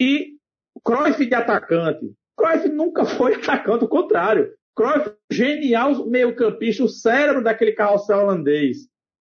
E 0.00 0.38
Cruyff 0.82 1.24
de 1.24 1.34
atacante. 1.34 2.14
Cruyff 2.34 2.66
nunca 2.70 3.04
foi 3.06 3.34
atacante, 3.34 3.84
o 3.84 3.88
contrário. 3.88 4.50
Cruyff, 4.74 5.12
genial 5.30 6.06
meio 6.06 6.34
campista, 6.34 6.82
o 6.82 6.88
cérebro 6.88 7.44
daquele 7.44 7.72
carrossel 7.72 8.20
holandês, 8.20 8.88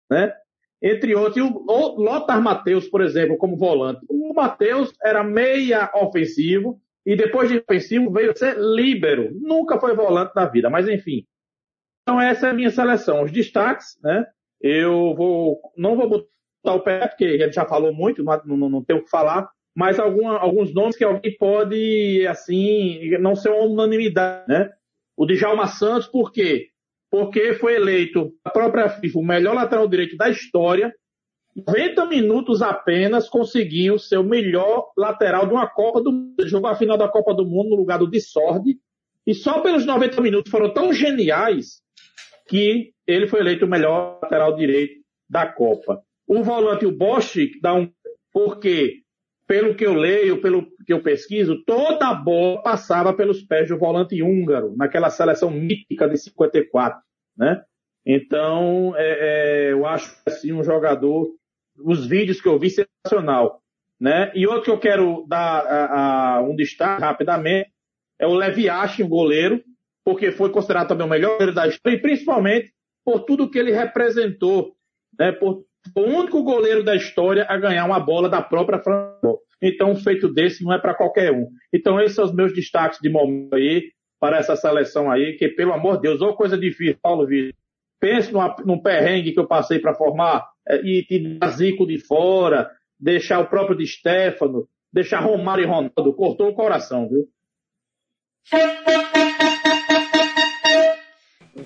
né? 0.09 0.33
Entre 0.81 1.13
outros, 1.13 1.37
e 1.37 1.41
o 1.41 1.63
Lothar 1.69 2.41
Matheus, 2.41 2.87
por 2.87 3.01
exemplo, 3.01 3.37
como 3.37 3.55
volante. 3.55 4.03
O 4.09 4.33
Matheus 4.33 4.91
era 5.03 5.23
meia 5.23 5.91
ofensivo, 5.93 6.81
e 7.07 7.15
depois 7.15 7.49
de 7.49 7.59
ofensivo 7.59 8.11
veio 8.11 8.37
ser 8.37 8.57
líbero. 8.59 9.31
Nunca 9.33 9.79
foi 9.79 9.95
volante 9.95 10.33
na 10.35 10.45
vida, 10.45 10.69
mas 10.69 10.89
enfim. 10.89 11.25
Então 12.01 12.19
essa 12.19 12.47
é 12.47 12.49
a 12.49 12.53
minha 12.53 12.69
seleção. 12.69 13.23
Os 13.23 13.31
destaques, 13.31 13.97
né? 14.03 14.25
Eu 14.59 15.15
vou, 15.15 15.61
não 15.77 15.95
vou 15.95 16.09
botar 16.09 16.75
o 16.75 16.81
pé, 16.81 17.07
porque 17.07 17.37
gente 17.37 17.53
já 17.53 17.65
falou 17.65 17.93
muito, 17.93 18.25
não, 18.25 18.57
não, 18.57 18.69
não 18.69 18.83
tem 18.83 18.97
o 18.97 19.03
que 19.05 19.09
falar, 19.09 19.49
mas 19.73 19.97
alguma, 19.99 20.37
alguns 20.37 20.73
nomes 20.73 20.97
que 20.97 21.03
alguém 21.05 21.37
pode, 21.37 22.27
assim, 22.27 23.17
não 23.19 23.37
ser 23.37 23.51
uma 23.51 23.63
unanimidade, 23.63 24.43
né? 24.49 24.69
O 25.15 25.25
Djalma 25.25 25.67
Santos, 25.67 26.07
por 26.07 26.33
quê? 26.33 26.67
Porque 27.09 27.53
foi 27.53 27.75
eleito 27.75 28.33
a 28.43 28.49
própria 28.49 28.89
FIFA 28.89 29.19
o 29.19 29.25
melhor 29.25 29.55
lateral 29.55 29.87
direito 29.87 30.17
da 30.17 30.29
história, 30.29 30.93
90 31.65 32.05
minutos 32.05 32.61
apenas 32.61 33.27
conseguiu 33.27 33.97
ser 33.97 34.17
o 34.17 34.23
melhor 34.23 34.91
lateral 34.95 35.47
de 35.47 35.53
uma 35.53 35.67
Copa 35.67 36.01
do 36.01 36.11
Mundo. 36.11 36.35
Ele 36.37 36.49
jogou 36.49 36.69
a 36.69 36.75
final 36.75 36.97
da 36.97 37.07
Copa 37.07 37.33
do 37.33 37.45
Mundo 37.45 37.69
no 37.69 37.75
lugar 37.77 37.97
do 37.97 38.09
Dissordi. 38.09 38.77
E 39.25 39.33
só 39.33 39.59
pelos 39.61 39.83
90 39.83 40.21
minutos 40.21 40.51
foram 40.51 40.71
tão 40.71 40.93
geniais 40.93 41.81
que 42.47 42.91
ele 43.07 43.27
foi 43.27 43.39
eleito 43.39 43.65
o 43.65 43.67
melhor 43.67 44.19
lateral 44.21 44.55
direito 44.55 45.01
da 45.27 45.47
Copa. 45.47 46.03
O 46.27 46.43
volante, 46.43 46.85
o 46.85 46.91
Bosch, 46.91 47.35
dá 47.61 47.73
um. 47.73 47.89
Porque, 48.31 49.01
pelo 49.47 49.73
que 49.73 49.85
eu 49.85 49.93
leio, 49.93 50.39
pelo 50.41 50.67
que 50.85 50.93
eu 50.93 51.01
pesquiso, 51.01 51.63
toda 51.65 52.07
a 52.07 52.13
bola 52.13 52.61
passava 52.61 53.13
pelos 53.13 53.41
pés 53.41 53.67
do 53.69 53.79
volante 53.79 54.21
húngaro, 54.21 54.75
naquela 54.77 55.09
seleção 55.09 55.49
mítica 55.49 56.07
de 56.07 56.17
54. 56.17 57.01
Né? 57.35 57.63
Então, 58.05 58.93
é, 58.95 59.69
é, 59.69 59.71
eu 59.71 59.85
acho 59.87 60.15
assim 60.25 60.53
um 60.53 60.63
jogador 60.63 61.27
os 61.77 62.05
vídeos 62.05 62.41
que 62.41 62.47
eu 62.47 62.59
vi, 62.59 62.69
sensacional. 62.69 63.61
Né? 63.99 64.31
E 64.35 64.45
outro 64.45 64.63
que 64.63 64.69
eu 64.69 64.79
quero 64.79 65.25
dar 65.27 65.65
a, 65.65 66.35
a, 66.35 66.41
um 66.41 66.55
destaque 66.55 67.01
rapidamente 67.01 67.71
é 68.19 68.27
o 68.27 68.33
Leviache, 68.33 69.03
o 69.03 69.07
goleiro, 69.07 69.63
porque 70.05 70.31
foi 70.31 70.49
considerado 70.51 70.87
também 70.87 71.05
o 71.05 71.09
melhor 71.09 71.33
goleiro 71.33 71.53
da 71.53 71.67
história, 71.67 71.97
e 71.97 72.01
principalmente 72.01 72.71
por 73.03 73.21
tudo 73.21 73.49
que 73.49 73.57
ele 73.57 73.71
representou, 73.71 74.75
né? 75.17 75.31
por, 75.31 75.65
o 75.95 76.01
único 76.01 76.43
goleiro 76.43 76.83
da 76.83 76.95
história 76.95 77.45
a 77.47 77.57
ganhar 77.57 77.85
uma 77.85 77.99
bola 77.99 78.29
da 78.29 78.41
própria 78.41 78.79
França. 78.79 79.37
Então, 79.61 79.91
um 79.91 79.95
feito 79.95 80.31
desse 80.31 80.63
não 80.63 80.73
é 80.73 80.79
para 80.79 80.93
qualquer 80.93 81.31
um. 81.31 81.47
Então, 81.73 81.99
esses 81.99 82.15
são 82.15 82.25
os 82.25 82.33
meus 82.33 82.53
destaques 82.53 82.99
de 83.01 83.09
momento 83.09 83.55
aí, 83.55 83.91
para 84.19 84.37
essa 84.37 84.55
seleção 84.55 85.09
aí, 85.09 85.33
que, 85.33 85.47
pelo 85.49 85.73
amor 85.73 85.95
de 85.95 86.03
Deus, 86.03 86.21
ou 86.21 86.35
coisa 86.35 86.57
difícil, 86.57 86.97
Paulo 87.01 87.25
Vitor. 87.25 87.53
Pense 87.99 88.31
numa, 88.31 88.55
num 88.65 88.79
perrengue 88.79 89.31
que 89.31 89.39
eu 89.39 89.47
passei 89.47 89.79
para 89.79 89.95
formar 89.95 90.47
e 90.83 91.03
tirar 91.03 91.49
Zico 91.51 91.85
de 91.85 91.99
fora, 91.99 92.69
deixar 92.99 93.39
o 93.39 93.47
próprio 93.47 93.77
de 93.77 93.85
Stefano, 93.85 94.67
deixar 94.91 95.19
Romário 95.19 95.63
e 95.63 95.67
Ronaldo. 95.67 96.13
Cortou 96.13 96.49
o 96.49 96.53
coração, 96.53 97.07
viu? 97.07 97.27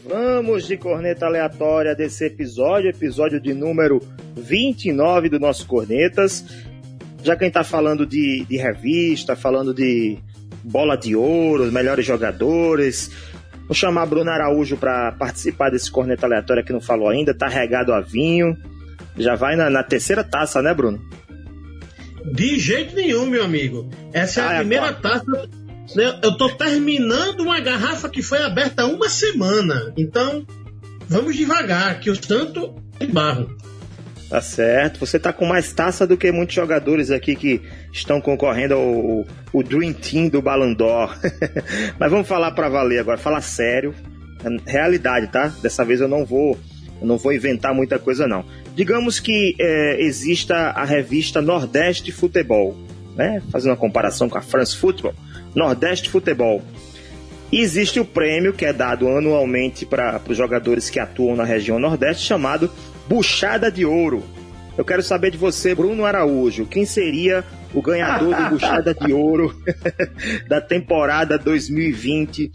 Vamos 0.04 0.68
de 0.68 0.78
corneta 0.78 1.26
aleatória 1.26 1.96
desse 1.96 2.26
episódio, 2.26 2.90
episódio 2.90 3.40
de 3.40 3.54
número 3.54 4.00
29 4.36 5.30
do 5.30 5.40
nosso 5.40 5.68
Cornetas. 5.68 6.44
Já 7.24 7.36
quem 7.36 7.50
está 7.50 7.64
falando 7.64 8.06
de, 8.06 8.44
de 8.46 8.58
revista, 8.58 9.36
falando 9.36 9.74
de 9.74 10.18
bola 10.64 10.96
de 10.96 11.16
ouro, 11.16 11.72
melhores 11.72 12.06
jogadores, 12.06 13.12
Vou 13.72 13.76
chamar 13.76 14.06
Bruno 14.06 14.30
Araújo 14.30 14.76
para 14.76 15.14
participar 15.14 15.70
desse 15.70 15.90
corneta 15.90 16.26
aleatório 16.26 16.62
que 16.62 16.74
não 16.74 16.82
falou 16.82 17.08
ainda, 17.08 17.34
tá 17.34 17.48
regado 17.48 17.94
a 17.94 18.02
vinho. 18.02 18.58
Já 19.18 19.36
vai 19.36 19.56
na, 19.56 19.70
na 19.70 19.84
terceira 19.84 20.24
taça, 20.24 20.62
né, 20.62 20.74
Bruno? 20.74 21.02
De 22.26 22.60
jeito 22.60 22.96
nenhum, 22.96 23.26
meu 23.26 23.44
amigo. 23.44 23.90
Essa 24.14 24.42
é 24.42 24.44
ah, 24.44 24.50
a 24.50 24.54
é 24.54 24.58
primeira 24.60 24.88
é, 24.88 24.94
taça. 24.94 25.50
Eu 25.96 26.38
tô 26.38 26.50
terminando 26.50 27.42
uma 27.42 27.60
garrafa 27.60 28.08
que 28.08 28.22
foi 28.22 28.42
aberta 28.42 28.84
há 28.84 28.86
uma 28.86 29.10
semana. 29.10 29.92
Então, 29.98 30.46
vamos 31.08 31.36
devagar, 31.36 32.00
que 32.00 32.10
o 32.10 32.18
tanto 32.18 32.76
é 33.00 33.06
barro. 33.06 33.56
Tá 34.32 34.40
certo. 34.40 34.98
Você 35.02 35.20
tá 35.20 35.34
com 35.34 35.46
mais 35.46 35.74
taça 35.74 36.08
do 36.08 36.16
que 36.16 36.32
muitos 36.32 36.56
jogadores 36.56 37.12
aqui 37.12 37.36
que 37.36 37.62
estão 37.92 38.22
concorrendo 38.22 38.76
ao, 38.76 39.26
ao 39.54 39.62
Dream 39.62 39.92
Team 39.92 40.30
do 40.30 40.42
Ballon 40.42 40.74
d'Or. 40.74 41.14
Mas 42.00 42.10
vamos 42.10 42.30
falar 42.30 42.52
para 42.52 42.70
valer 42.70 43.00
agora, 43.00 43.18
falar 43.18 43.42
sério. 43.42 43.94
Realidade, 44.66 45.28
tá? 45.28 45.54
Dessa 45.62 45.84
vez 45.84 46.00
eu 46.00 46.08
não 46.08 46.26
vou, 46.26 46.58
eu 47.02 47.06
não 47.06 47.18
vou 47.18 47.34
inventar 47.34 47.74
muita 47.76 48.00
coisa 48.00 48.26
não. 48.26 48.46
Digamos 48.76 49.20
que 49.20 49.56
é, 49.60 50.02
exista 50.02 50.56
a 50.56 50.86
revista 50.86 51.42
Nordeste 51.42 52.12
Futebol, 52.12 52.76
né? 53.16 53.42
Fazendo 53.52 53.72
uma 53.72 53.78
comparação 53.78 54.30
com 54.30 54.38
a 54.38 54.42
France 54.42 54.76
Football, 54.76 55.14
Nordeste 55.54 56.10
Futebol. 56.10 56.62
E 57.52 57.60
existe 57.60 58.00
o 58.00 58.06
prêmio 58.06 58.54
que 58.54 58.66
é 58.66 58.72
dado 58.72 59.10
anualmente 59.10 59.86
para 59.86 60.22
os 60.28 60.38
jogadores 60.38 60.90
que 60.90 61.00
atuam 61.00 61.36
na 61.36 61.44
região 61.44 61.78
Nordeste, 61.78 62.26
chamado 62.26 62.72
Buchada 63.10 63.70
de 63.70 63.86
Ouro. 63.86 64.24
Eu 64.78 64.86
quero 64.86 65.04
saber 65.04 65.32
de 65.32 65.38
você, 65.38 65.76
Bruno 65.76 66.06
Araújo, 66.06 66.66
quem 66.66 66.86
seria 66.86 67.44
o 67.74 67.82
ganhador 67.82 68.34
do 68.34 68.50
Buchada 68.52 68.94
de 68.94 69.12
Ouro 69.12 69.54
da 70.48 70.62
temporada 70.62 71.38
2020 71.38 72.50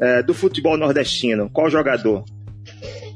é, 0.00 0.22
do 0.22 0.34
futebol 0.34 0.76
nordestino? 0.76 1.48
Qual 1.48 1.70
jogador? 1.70 2.24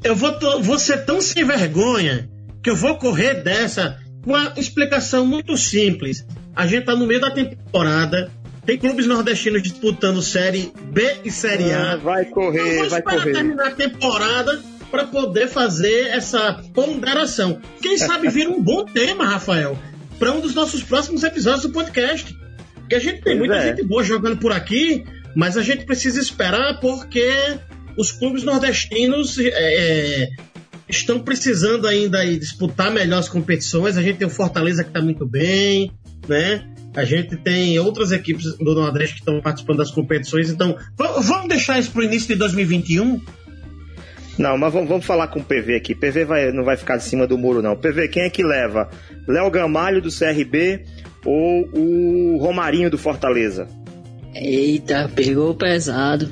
Eu 0.05 0.15
vou, 0.15 0.63
vou 0.63 0.79
ser 0.79 1.05
tão 1.05 1.21
sem 1.21 1.45
vergonha 1.45 2.31
que 2.65 2.71
eu 2.71 2.75
vou 2.75 2.97
correr 2.97 3.43
dessa 3.43 4.01
com 4.23 4.31
uma 4.31 4.55
explicação 4.57 5.27
muito 5.27 5.55
simples. 5.55 6.27
A 6.57 6.67
gente 6.67 6.81
está 6.81 6.97
no 6.97 7.07
meio 7.07 7.21
da 7.21 7.31
temporada, 7.31 8.33
tem 8.65 8.79
clubes 8.79 9.07
nordestinos 9.07 9.63
disputando 9.63 10.23
Série 10.23 10.73
B 10.91 11.17
e 11.25 11.31
Série 11.31 11.71
A. 11.71 11.93
Ah, 11.93 11.97
vai 11.97 12.25
correr, 12.25 12.89
vai 12.89 13.03
correr. 13.03 13.33
terminar 13.33 13.67
a 13.67 13.71
temporada 13.73 14.63
para 14.91 15.05
poder 15.05 15.47
fazer 15.47 16.07
essa 16.07 16.55
ponderação. 16.73 17.61
Quem 17.83 17.99
sabe 17.99 18.31
vir 18.31 18.49
um 18.49 18.63
bom 18.63 18.87
tema, 18.87 19.27
Rafael, 19.27 19.79
para 20.19 20.33
um 20.33 20.41
dos 20.41 20.55
nossos 20.55 20.83
próximos 20.83 21.23
episódios 21.23 21.65
do 21.65 21.71
podcast. 21.71 22.35
Porque 22.77 22.95
a 22.95 22.99
gente 22.99 23.21
tem 23.21 23.37
pois 23.37 23.39
muita 23.39 23.57
é. 23.57 23.69
gente 23.69 23.87
boa 23.87 24.03
jogando 24.03 24.39
por 24.39 24.53
aqui, 24.53 25.05
mas 25.37 25.59
a 25.59 25.63
gente 25.63 25.85
precisa 25.85 26.19
esperar 26.19 26.81
porque 26.81 27.31
os 27.99 28.11
clubes 28.11 28.43
nordestinos 28.43 29.37
é 29.39 30.31
estão 30.89 31.21
precisando 31.21 31.87
ainda 31.87 32.25
disputar 32.37 32.91
melhor 32.91 33.19
as 33.19 33.29
competições. 33.29 33.97
A 33.97 34.03
gente 34.03 34.19
tem 34.19 34.27
o 34.27 34.31
Fortaleza 34.31 34.83
que 34.83 34.91
está 34.91 35.01
muito 35.01 35.27
bem, 35.27 35.91
né? 36.29 36.67
A 36.95 37.05
gente 37.05 37.37
tem 37.37 37.79
outras 37.79 38.13
equipes 38.13 38.57
do 38.57 38.75
Nordeste 38.75 39.15
que 39.15 39.21
estão 39.21 39.41
participando 39.41 39.79
das 39.79 39.91
competições. 39.91 40.49
Então, 40.49 40.77
vamos 40.97 41.49
deixar 41.49 41.79
isso 41.79 41.91
para 41.91 42.03
o 42.03 42.05
início 42.05 42.29
de 42.29 42.37
2021 42.37 43.21
Não, 44.39 44.57
mas 44.57 44.73
vamos, 44.73 44.89
vamos 44.89 45.05
falar 45.05 45.27
com 45.29 45.41
o 45.41 45.45
PV 45.45 45.75
aqui. 45.77 45.95
PV 45.95 46.25
vai, 46.25 46.53
não 46.53 46.63
vai 46.63 46.77
ficar 46.77 46.97
em 46.97 47.01
cima 47.01 47.27
do 47.27 47.37
muro, 47.37 47.61
não. 47.61 47.77
PV, 47.77 48.09
quem 48.09 48.23
é 48.23 48.31
que 48.31 48.45
leva? 48.45 48.89
Léo 49.27 49.51
Gamalho 49.51 50.01
do 50.01 50.09
CRB 50.09 50.85
ou 51.25 51.69
o 51.73 52.37
Romarinho 52.39 52.91
do 52.91 52.99
Fortaleza? 52.99 53.67
Eita, 54.33 55.11
pegou 55.15 55.55
pesado. 55.55 56.29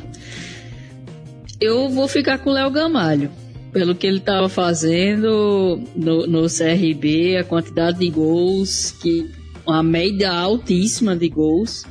Eu 1.61 1.89
vou 1.89 2.07
ficar 2.07 2.39
com 2.39 2.51
o 2.51 2.53
Léo 2.53 2.71
Gamalho. 2.71 3.31
Pelo 3.73 3.95
que 3.95 4.07
ele 4.07 4.19
estava 4.19 4.49
fazendo 4.49 5.83
no, 5.97 6.27
no 6.27 6.47
CRB, 6.47 7.39
a 7.39 7.45
quantidade 7.45 7.99
de 7.99 8.11
gols, 8.11 8.95
que 9.01 9.31
uma 9.67 9.83
média 9.83 10.31
altíssima 10.31 11.17
de 11.17 11.29
gols. 11.29 11.85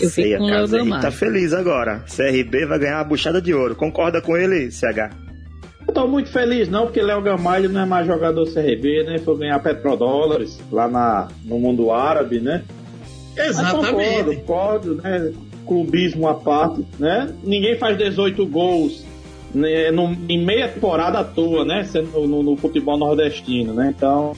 Eu 0.00 0.10
Sei, 0.10 0.24
fico 0.24 0.38
com 0.38 0.44
o 0.44 0.50
Léo 0.50 0.68
Gamalho. 0.68 1.02
Tá 1.02 1.10
feliz 1.10 1.52
agora. 1.52 2.04
CRB 2.06 2.66
vai 2.66 2.78
ganhar 2.78 3.00
a 3.00 3.04
buchada 3.04 3.40
de 3.40 3.52
ouro. 3.52 3.74
Concorda 3.74 4.20
com 4.20 4.36
ele, 4.36 4.70
CH? 4.70 5.10
Eu 5.86 5.92
tô 5.92 6.06
muito 6.08 6.30
feliz 6.30 6.68
não, 6.68 6.84
porque 6.84 7.00
Léo 7.02 7.20
Gamalho 7.22 7.68
não 7.68 7.82
é 7.82 7.86
mais 7.86 8.06
jogador 8.06 8.46
CRB, 8.52 9.04
né? 9.04 9.18
Foi 9.18 9.36
ganhar 9.38 9.58
petrodólares 9.60 10.58
lá 10.70 10.88
na, 10.88 11.28
no 11.44 11.58
mundo 11.58 11.92
árabe, 11.92 12.40
né? 12.40 12.64
Exatamente. 13.36 13.82
Mas 13.82 13.90
concordo, 13.90 14.36
concordo, 14.36 14.94
né? 14.96 15.32
Clubismo 15.66 16.28
à 16.28 16.34
parte, 16.34 16.84
né? 16.98 17.32
Ninguém 17.42 17.76
faz 17.76 17.96
18 17.96 18.46
gols 18.46 19.03
em 20.28 20.44
meia 20.44 20.68
temporada 20.68 21.20
à 21.20 21.24
toa, 21.24 21.64
né? 21.64 21.84
Sendo 21.84 22.26
no, 22.26 22.42
no 22.42 22.56
futebol 22.56 22.98
nordestino, 22.98 23.72
né? 23.72 23.94
Então, 23.96 24.34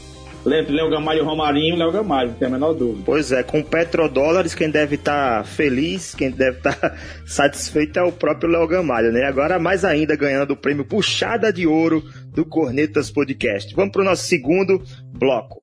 Léo 0.47 0.89
Gamalho 0.89 1.25
Romarinho, 1.25 1.77
Léo 1.77 1.91
Gamalho, 1.91 2.31
não 2.31 2.37
tem 2.37 2.47
a 2.47 2.51
menor 2.51 2.73
dúvida. 2.73 3.03
Pois 3.05 3.33
é, 3.33 3.43
com 3.43 3.63
petrodólares, 3.63 4.55
quem 4.55 4.71
deve 4.71 4.95
estar 4.95 5.39
tá 5.39 5.45
feliz, 5.45 6.15
quem 6.15 6.31
deve 6.31 6.59
estar 6.59 6.75
tá 6.75 6.95
satisfeito 7.27 7.99
é 7.99 8.03
o 8.03 8.13
próprio 8.13 8.51
Léo 8.51 8.67
Gamalho, 8.69 9.11
né? 9.11 9.25
Agora, 9.25 9.59
mais 9.59 9.85
ainda, 9.85 10.15
ganhando 10.15 10.53
o 10.53 10.57
prêmio 10.57 10.85
Puxada 10.85 11.53
de 11.53 11.67
Ouro 11.67 12.03
do 12.33 12.45
Cornetas 12.45 13.11
Podcast. 13.11 13.75
Vamos 13.75 13.93
para 13.93 14.03
o 14.03 14.05
nosso 14.05 14.25
segundo 14.25 14.81
bloco. 15.13 15.63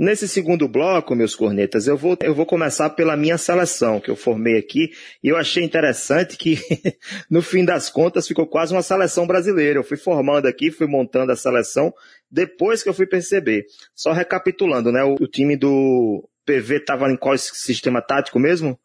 Nesse 0.00 0.26
segundo 0.26 0.66
bloco, 0.66 1.14
meus 1.14 1.36
cornetas, 1.36 1.86
eu 1.86 1.94
vou, 1.94 2.16
eu 2.22 2.34
vou 2.34 2.46
começar 2.46 2.88
pela 2.88 3.18
minha 3.18 3.36
seleção 3.36 4.00
que 4.00 4.10
eu 4.10 4.16
formei 4.16 4.56
aqui 4.56 4.90
e 5.22 5.28
eu 5.28 5.36
achei 5.36 5.62
interessante 5.62 6.38
que 6.38 6.56
no 7.30 7.42
fim 7.42 7.66
das 7.66 7.90
contas 7.90 8.26
ficou 8.26 8.46
quase 8.46 8.72
uma 8.72 8.80
seleção 8.80 9.26
brasileira. 9.26 9.78
Eu 9.78 9.84
fui 9.84 9.98
formando 9.98 10.46
aqui, 10.46 10.70
fui 10.70 10.86
montando 10.86 11.32
a 11.32 11.36
seleção 11.36 11.92
depois 12.30 12.82
que 12.82 12.88
eu 12.88 12.94
fui 12.94 13.06
perceber. 13.06 13.66
Só 13.94 14.12
recapitulando, 14.12 14.90
né? 14.90 15.04
O, 15.04 15.16
o 15.20 15.26
time 15.26 15.54
do 15.54 16.26
PV 16.46 16.76
estava 16.76 17.12
em 17.12 17.16
qual 17.18 17.36
sistema 17.36 18.00
tático 18.00 18.38
mesmo? 18.38 18.80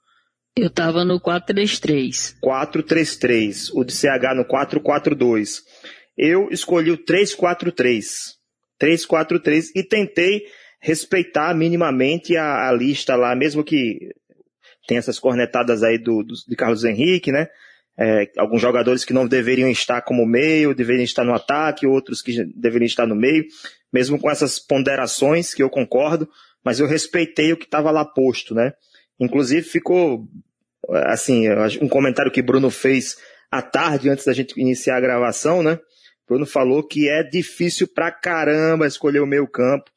Eu 0.54 0.68
estava 0.68 1.06
no 1.06 1.18
4-3-3. 1.22 2.36
4-3-3. 2.44 3.70
O 3.74 3.86
de 3.86 3.94
CH 3.94 4.36
no 4.36 4.44
4-4-2. 4.44 5.62
Eu 6.18 6.50
escolhi 6.52 6.92
o 6.92 6.98
3-4-3. 6.98 8.04
3-4-3 8.82 9.68
e 9.74 9.82
tentei 9.82 10.44
respeitar 10.86 11.52
minimamente 11.56 12.38
a, 12.38 12.70
a, 12.70 12.72
lista 12.72 13.16
lá, 13.16 13.36
mesmo 13.36 13.64
que 13.64 14.14
tem 14.88 15.00
essas 15.00 15.18
cornetadas 15.18 15.82
aí 15.82 15.98
do, 15.98 16.22
do 16.22 16.36
de 16.48 16.56
Carlos 16.56 16.84
Henrique, 16.84 17.32
né? 17.32 17.48
É, 17.98 18.30
alguns 18.38 18.62
jogadores 18.62 19.04
que 19.04 19.12
não 19.12 19.28
deveriam 19.28 19.68
estar 19.68 20.02
como 20.02 20.28
meio, 20.28 20.76
deveriam 20.76 21.04
estar 21.04 21.24
no 21.24 21.34
ataque, 21.34 21.88
outros 21.88 22.22
que 22.22 22.46
deveriam 22.56 22.86
estar 22.86 23.08
no 23.08 23.16
meio, 23.16 23.46
mesmo 23.92 24.20
com 24.20 24.30
essas 24.30 24.60
ponderações 24.60 25.56
que 25.56 25.64
eu 25.64 25.72
concordo, 25.72 26.30
mas 26.64 26.80
eu 26.80 26.86
respeitei 26.86 27.52
o 27.52 27.58
que 27.58 27.66
estava 27.66 27.90
lá 27.90 28.06
posto, 28.06 28.54
né? 28.54 28.72
Inclusive 29.20 29.64
ficou, 29.64 30.28
assim, 31.08 31.48
um 31.82 31.88
comentário 31.88 32.32
que 32.32 32.44
Bruno 32.44 32.70
fez 32.70 33.18
à 33.50 33.60
tarde, 33.60 34.08
antes 34.08 34.26
da 34.26 34.34
gente 34.34 34.54
iniciar 34.60 34.98
a 34.98 35.02
gravação, 35.02 35.64
né? 35.64 35.80
Bruno 36.28 36.46
falou 36.46 36.84
que 36.84 37.10
é 37.10 37.24
difícil 37.24 37.88
pra 37.88 38.12
caramba 38.12 38.86
escolher 38.86 39.22
o 39.22 39.28
meio 39.28 39.48
campo, 39.48 39.90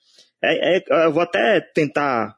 é, 0.42 0.79
é, 0.79 1.07
eu 1.07 1.12
vou 1.12 1.22
até 1.22 1.61
tentar 1.61 2.35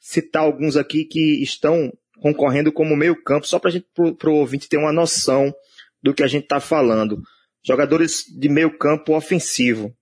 citar 0.00 0.42
alguns 0.42 0.76
aqui 0.76 1.04
que 1.04 1.42
estão 1.42 1.92
concorrendo 2.20 2.72
como 2.72 2.96
meio 2.96 3.20
campo, 3.22 3.46
só 3.46 3.58
para 3.58 3.70
gente, 3.70 3.86
o 3.98 4.30
ouvinte 4.30 4.68
ter 4.68 4.76
uma 4.76 4.92
noção 4.92 5.52
do 6.02 6.14
que 6.14 6.22
a 6.22 6.26
gente 6.26 6.44
está 6.44 6.60
falando. 6.60 7.20
Jogadores 7.64 8.24
de 8.28 8.48
meio 8.48 8.76
campo 8.76 9.16
ofensivo. 9.16 9.94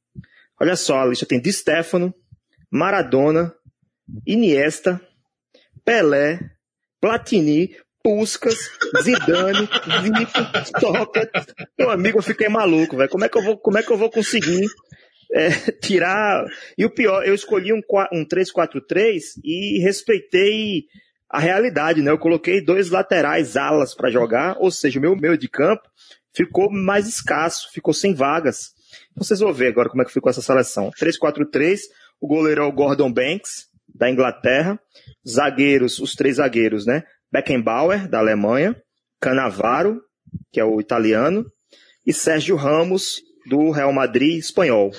Olha 0.61 0.77
só, 0.77 1.01
a 1.01 1.07
lista 1.07 1.27
tem 1.27 1.41
Di 1.41 1.53
Stefano, 1.53 2.15
Maradona, 2.71 3.55
Iniesta, 4.27 5.01
Pelé, 5.85 6.39
Platini, 7.01 7.77
Puskas, 8.03 8.71
Zidane, 9.03 9.69
Zico, 10.03 10.81
Sócrates. 10.81 11.55
Meu 11.79 11.91
amigo, 11.91 12.19
eu 12.19 12.23
fiquei 12.23 12.49
maluco, 12.49 12.97
velho. 12.97 13.11
Como 13.11 13.25
é 13.25 13.29
que 13.29 13.39
eu 13.39 13.43
vou, 13.43 13.59
como 13.59 13.79
é 13.79 13.83
que 13.83 13.91
eu 13.91 13.97
vou 13.97 14.11
conseguir 14.11 14.67
é, 15.33 15.51
tirar. 15.81 16.47
E 16.77 16.85
o 16.85 16.91
pior, 16.91 17.27
eu 17.27 17.35
escolhi 17.35 17.73
um, 17.73 17.81
um 18.13 18.25
3-4-3 18.25 19.21
e 19.45 19.81
respeitei 19.81 20.85
a 21.29 21.39
realidade, 21.39 22.03
né? 22.03 22.11
Eu 22.11 22.19
coloquei 22.19 22.61
dois 22.61 22.91
laterais 22.91 23.57
alas 23.57 23.95
para 23.95 24.11
jogar, 24.11 24.57
ou 24.59 24.71
seja, 24.71 24.99
o 24.99 25.03
meu 25.03 25.17
meio 25.17 25.39
de 25.39 25.49
campo 25.49 25.89
ficou 26.35 26.71
mais 26.71 27.07
escasso, 27.07 27.71
ficou 27.73 27.95
sem 27.95 28.15
vagas. 28.15 28.73
Vocês 29.15 29.39
vão 29.39 29.53
ver 29.53 29.69
agora 29.69 29.89
como 29.89 30.03
é 30.03 30.05
que 30.05 30.13
ficou 30.13 30.31
essa 30.31 30.43
seleção. 30.43 30.91
3-4-3, 31.01 31.81
o 32.21 32.27
goleiro 32.27 32.63
é 32.63 32.65
o 32.65 32.73
Gordon 32.73 33.13
Banks, 33.13 33.69
da 33.95 34.11
Inglaterra. 34.11 34.79
Zagueiros, 35.29 35.99
os 35.99 36.15
três 36.15 36.37
zagueiros, 36.37 36.87
né? 36.87 37.05
Beckenbauer, 37.31 38.09
da 38.09 38.19
Alemanha. 38.19 38.77
Canavaro, 39.21 40.01
que 40.53 40.59
é 40.59 40.65
o 40.65 40.81
italiano. 40.81 41.45
E 42.07 42.13
Sérgio 42.13 42.57
Ramos, 42.57 43.23
do 43.47 43.71
Real 43.71 43.93
Madrid 43.93 44.39
espanhol. 44.39 44.91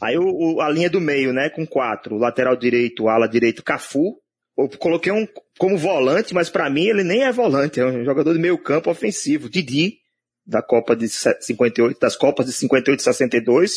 Aí 0.00 0.16
o, 0.18 0.24
o, 0.24 0.60
a 0.60 0.68
linha 0.68 0.90
do 0.90 1.00
meio, 1.00 1.32
né, 1.32 1.48
com 1.48 1.66
quatro, 1.66 2.18
lateral 2.18 2.56
direito, 2.56 3.08
ala 3.08 3.26
direito, 3.28 3.62
Cafu. 3.62 4.20
Eu 4.56 4.68
coloquei 4.68 5.10
um 5.10 5.26
como 5.58 5.76
volante, 5.76 6.32
mas 6.32 6.48
para 6.48 6.70
mim 6.70 6.86
ele 6.86 7.02
nem 7.02 7.24
é 7.24 7.32
volante, 7.32 7.80
é 7.80 7.86
um 7.86 8.04
jogador 8.04 8.32
de 8.32 8.38
meio 8.38 8.56
campo 8.56 8.90
ofensivo. 8.90 9.48
Didi, 9.48 9.98
da 10.46 10.62
Copa 10.62 10.94
de 10.94 11.08
58, 11.08 11.98
das 11.98 12.16
Copas 12.16 12.46
de 12.46 12.52
58 12.52 13.00
e 13.00 13.02
62, 13.02 13.72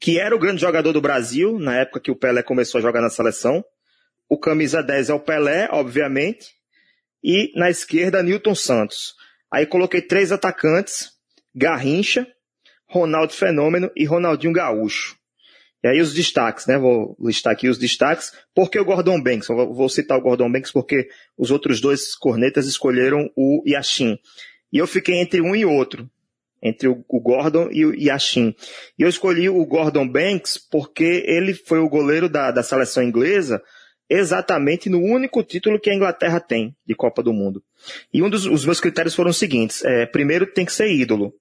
que 0.00 0.18
era 0.18 0.34
o 0.34 0.38
grande 0.38 0.60
jogador 0.60 0.92
do 0.92 1.00
Brasil, 1.00 1.58
na 1.58 1.76
época 1.76 2.00
que 2.00 2.10
o 2.10 2.16
Pelé 2.16 2.42
começou 2.42 2.78
a 2.78 2.82
jogar 2.82 3.00
na 3.00 3.10
seleção. 3.10 3.64
O 4.28 4.38
camisa 4.38 4.82
10 4.82 5.10
é 5.10 5.14
o 5.14 5.20
Pelé, 5.20 5.68
obviamente. 5.70 6.54
E 7.22 7.52
na 7.56 7.70
esquerda, 7.70 8.22
Newton 8.22 8.54
Santos. 8.54 9.14
Aí 9.50 9.66
coloquei 9.66 10.02
três 10.02 10.30
atacantes, 10.30 11.10
Garrincha, 11.54 12.26
Ronaldo 12.88 13.32
Fenômeno 13.32 13.90
e 13.94 14.04
Ronaldinho 14.04 14.52
Gaúcho. 14.52 15.16
E 15.82 15.86
aí 15.86 16.00
os 16.00 16.12
destaques, 16.12 16.66
né? 16.66 16.76
Vou 16.76 17.16
listar 17.20 17.52
aqui 17.52 17.68
os 17.68 17.78
destaques. 17.78 18.32
Por 18.54 18.68
que 18.68 18.80
o 18.80 18.84
Gordon 18.84 19.22
Banks? 19.22 19.46
Vou 19.48 19.88
citar 19.88 20.18
o 20.18 20.22
Gordon 20.22 20.50
Banks 20.50 20.72
porque 20.72 21.08
os 21.36 21.50
outros 21.50 21.80
dois 21.80 22.16
cornetas 22.16 22.66
escolheram 22.66 23.30
o 23.36 23.62
Yashin. 23.66 24.18
E 24.72 24.78
eu 24.78 24.86
fiquei 24.86 25.16
entre 25.16 25.40
um 25.40 25.54
e 25.54 25.64
outro. 25.64 26.10
Entre 26.60 26.88
o 26.88 27.20
Gordon 27.20 27.68
e 27.70 27.86
o 27.86 27.94
Yashin. 27.94 28.56
E 28.98 29.02
eu 29.02 29.08
escolhi 29.08 29.48
o 29.48 29.64
Gordon 29.64 30.08
Banks 30.08 30.58
porque 30.58 31.22
ele 31.24 31.54
foi 31.54 31.78
o 31.78 31.88
goleiro 31.88 32.28
da, 32.28 32.50
da 32.50 32.64
seleção 32.64 33.02
inglesa 33.02 33.62
exatamente 34.10 34.88
no 34.88 34.98
único 34.98 35.44
título 35.44 35.78
que 35.78 35.90
a 35.90 35.94
Inglaterra 35.94 36.40
tem 36.40 36.74
de 36.86 36.94
Copa 36.94 37.22
do 37.22 37.32
Mundo. 37.32 37.62
E 38.12 38.22
um 38.22 38.30
dos 38.30 38.46
os 38.46 38.64
meus 38.64 38.80
critérios 38.80 39.14
foram 39.14 39.30
os 39.30 39.36
seguintes. 39.36 39.84
É, 39.84 40.06
primeiro, 40.06 40.46
tem 40.46 40.64
que 40.64 40.72
ser 40.72 40.90
ídolo 40.90 41.32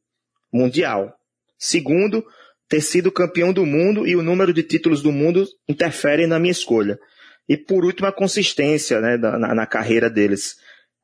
mundial. 0.52 1.17
Segundo, 1.58 2.26
ter 2.68 2.82
sido 2.82 3.12
campeão 3.12 3.54
do 3.54 3.66
mundo 3.66 4.06
e 4.06 4.16
o 4.16 4.24
número 4.24 4.54
de 4.54 4.64
títulos 4.64 5.02
do 5.02 5.12
mundo 5.12 5.46
interferem 5.68 6.28
na 6.28 6.40
minha 6.40 6.52
escolha. 6.52 7.00
E 7.48 7.56
por 7.56 7.86
último, 7.86 8.08
a 8.08 8.12
consistência 8.12 9.00
né, 9.00 9.18
na, 9.18 9.56
na 9.56 9.66
carreira 9.66 10.10
deles. 10.10 10.58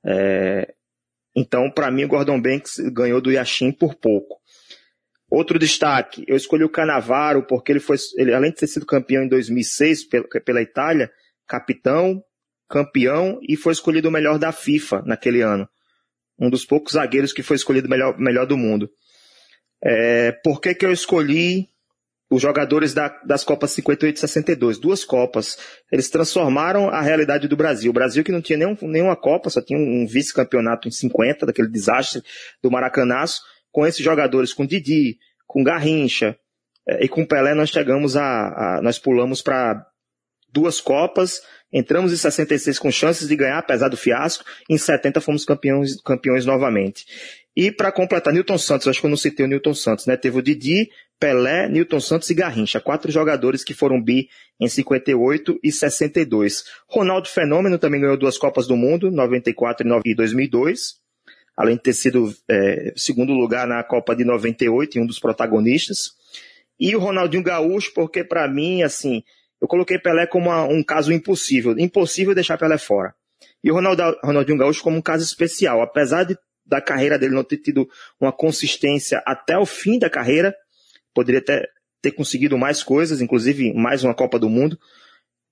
É, 0.06 0.74
então, 1.36 1.72
para 1.72 1.90
mim, 1.90 2.04
o 2.04 2.08
Gordon 2.08 2.42
Banks 2.42 2.76
ganhou 2.92 3.22
do 3.22 3.32
Yashin 3.32 3.72
por 3.72 3.96
pouco. 3.96 4.42
Outro 5.30 5.58
destaque, 5.58 6.24
eu 6.28 6.36
escolhi 6.36 6.64
o 6.64 6.70
Canavaro 6.70 7.48
porque 7.48 7.72
ele 7.72 7.80
foi, 7.80 7.98
ele, 8.18 8.34
além 8.34 8.52
de 8.52 8.58
ter 8.58 8.68
sido 8.68 8.86
campeão 8.86 9.24
em 9.24 9.28
2006 9.28 10.06
pela, 10.06 10.28
pela 10.28 10.62
Itália, 10.62 11.10
capitão, 11.48 12.24
campeão 12.70 13.40
e 13.48 13.56
foi 13.56 13.74
escolhido 13.74 14.10
o 14.10 14.12
melhor 14.12 14.38
da 14.38 14.52
FIFA 14.52 15.02
naquele 15.06 15.42
ano. 15.42 15.68
Um 16.38 16.50
dos 16.50 16.66
poucos 16.66 16.94
zagueiros 16.94 17.34
que 17.34 17.42
foi 17.42 17.56
escolhido 17.56 17.90
melhor, 17.90 18.16
melhor 18.20 18.46
do 18.46 18.58
mundo. 18.58 18.90
É, 19.84 20.32
por 20.32 20.62
que, 20.62 20.74
que 20.74 20.86
eu 20.86 20.92
escolhi 20.92 21.68
os 22.30 22.42
jogadores 22.42 22.94
da, 22.94 23.10
das 23.26 23.44
Copas 23.44 23.72
58 23.72 24.16
e 24.16 24.20
62? 24.20 24.80
Duas 24.80 25.04
Copas. 25.04 25.58
Eles 25.92 26.10
transformaram 26.10 26.90
a 26.90 27.02
realidade 27.02 27.48
do 27.48 27.58
Brasil. 27.58 27.92
O 27.92 27.94
Brasil 27.94 28.24
que 28.24 28.32
não 28.32 28.42
tinha 28.42 28.58
nenhum, 28.58 28.78
nenhuma 28.82 29.16
Copa, 29.16 29.50
só 29.50 29.62
tinha 29.62 29.78
um, 29.78 30.08
vice-campeonato 30.08 30.88
em 30.88 30.92
50, 30.92 31.46
daquele 31.46 31.68
desastre 31.68 32.24
do 32.62 32.72
Maracanaço. 32.72 33.42
Com 33.72 33.86
esses 33.86 34.04
jogadores, 34.04 34.54
com 34.54 34.66
Didi, 34.66 35.18
com 35.46 35.64
Garrincha 35.64 36.38
é, 36.88 37.06
e 37.06 37.10
com 37.10 37.26
Pelé, 37.26 37.54
nós 37.54 37.70
chegamos 37.70 38.16
a, 38.16 38.78
a 38.78 38.82
nós 38.82 38.98
pulamos 38.98 39.42
para 39.42 39.86
duas 40.52 40.80
Copas, 40.80 41.42
entramos 41.72 42.14
em 42.14 42.16
66 42.16 42.78
com 42.78 42.92
chances 42.92 43.28
de 43.28 43.36
ganhar, 43.36 43.58
apesar 43.58 43.90
do 43.90 43.98
fiasco, 43.98 44.46
em 44.70 44.78
70 44.78 45.20
fomos 45.20 45.44
campeões, 45.44 46.00
campeões 46.02 46.46
novamente. 46.46 47.06
E 47.56 47.72
para 47.72 47.92
completar, 47.92 48.34
Newton 48.34 48.58
Santos, 48.58 48.88
acho 48.88 49.00
que 49.00 49.06
eu 49.06 49.10
não 49.10 49.18
citei 49.18 49.46
o 49.46 49.50
Newton 49.50 49.76
Santos, 49.76 50.08
né? 50.08 50.18
Teve 50.18 50.40
o 50.40 50.42
Didi, 50.42 50.90
Pelé, 51.20 51.70
Newton 51.70 52.00
Santos 52.00 52.30
e 52.30 52.34
Garrincha, 52.34 52.82
quatro 52.82 53.12
jogadores 53.12 53.64
que 53.64 53.74
foram 53.74 54.02
bi 54.02 54.28
em 54.60 54.68
58 54.68 55.60
e 55.64 55.72
62. 55.72 56.64
Ronaldo 56.88 57.30
Fenômeno 57.30 57.78
também 57.78 58.02
ganhou 58.02 58.18
duas 58.18 58.38
Copas 58.38 58.68
do 58.68 58.76
Mundo, 58.76 59.12
94 59.12 59.88
e 60.04 60.16
2002, 60.16 60.96
além 61.56 61.76
de 61.76 61.84
ter 61.84 61.94
sido 61.94 62.34
é, 62.50 62.92
segundo 62.96 63.34
lugar 63.34 63.68
na 63.68 63.84
Copa 63.84 64.16
de 64.16 64.26
98 64.26 64.98
e 64.98 65.02
um 65.02 65.06
dos 65.06 65.20
protagonistas. 65.20 66.12
E 66.80 66.96
o 66.96 67.00
Ronaldinho 67.00 67.44
Gaúcho, 67.44 67.94
porque 67.94 68.24
para 68.24 68.48
mim, 68.48 68.82
assim, 68.82 69.24
eu 69.62 69.68
coloquei 69.68 70.00
Pelé 70.00 70.26
como 70.26 70.50
uma, 70.50 70.64
um 70.64 70.84
caso 70.84 71.14
impossível, 71.14 71.78
impossível 71.78 72.34
deixar 72.34 72.58
Pelé 72.58 72.80
fora. 72.80 73.14
E 73.64 73.72
o 73.72 73.76
Ronaldo, 73.76 74.18
Ronaldinho 74.24 74.58
Gaúcho 74.58 74.84
como 74.84 74.98
um 74.98 75.02
caso 75.02 75.24
especial, 75.24 75.82
apesar 75.82 76.24
de 76.24 76.38
da 76.66 76.82
carreira 76.82 77.18
dele 77.18 77.36
não 77.36 77.44
ter 77.44 77.58
tido 77.58 77.88
uma 78.20 78.32
consistência 78.32 79.22
até 79.26 79.58
o 79.58 79.66
fim 79.66 80.00
da 80.00 80.10
carreira. 80.10 80.56
Poderia 81.14 81.42
ter, 81.42 81.70
ter 82.02 82.12
conseguido 82.12 82.58
mais 82.58 82.84
coisas, 82.84 83.22
inclusive 83.22 83.74
mais 83.74 84.04
uma 84.04 84.14
Copa 84.14 84.40
do 84.40 84.50
Mundo, 84.50 84.78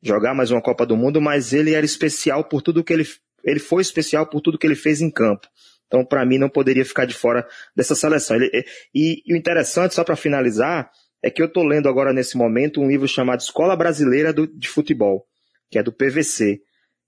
jogar 0.01 0.33
mais 0.33 0.51
uma 0.51 0.61
Copa 0.61 0.85
do 0.85 0.97
Mundo, 0.97 1.21
mas 1.21 1.53
ele 1.53 1.73
era 1.73 1.85
especial 1.85 2.43
por 2.43 2.61
tudo 2.61 2.83
que 2.83 2.93
ele, 2.93 3.07
ele 3.43 3.59
foi 3.59 3.81
especial 3.81 4.27
por 4.27 4.41
tudo 4.41 4.57
que 4.57 4.65
ele 4.65 4.75
fez 4.75 5.01
em 5.01 5.09
campo. 5.09 5.47
Então, 5.87 6.05
para 6.05 6.25
mim, 6.25 6.37
não 6.37 6.49
poderia 6.49 6.85
ficar 6.85 7.05
de 7.05 7.13
fora 7.13 7.45
dessa 7.75 7.95
seleção. 7.95 8.37
Ele, 8.37 8.49
e, 8.95 9.21
e, 9.25 9.33
o 9.33 9.37
interessante, 9.37 9.93
só 9.93 10.05
para 10.05 10.15
finalizar, 10.15 10.89
é 11.21 11.29
que 11.29 11.41
eu 11.41 11.47
estou 11.47 11.63
lendo 11.63 11.89
agora 11.89 12.13
nesse 12.13 12.37
momento 12.37 12.81
um 12.81 12.87
livro 12.87 13.07
chamado 13.09 13.41
Escola 13.41 13.75
Brasileira 13.75 14.31
do, 14.31 14.47
de 14.47 14.69
Futebol, 14.69 15.27
que 15.69 15.77
é 15.77 15.83
do 15.83 15.91
PVC. 15.91 16.61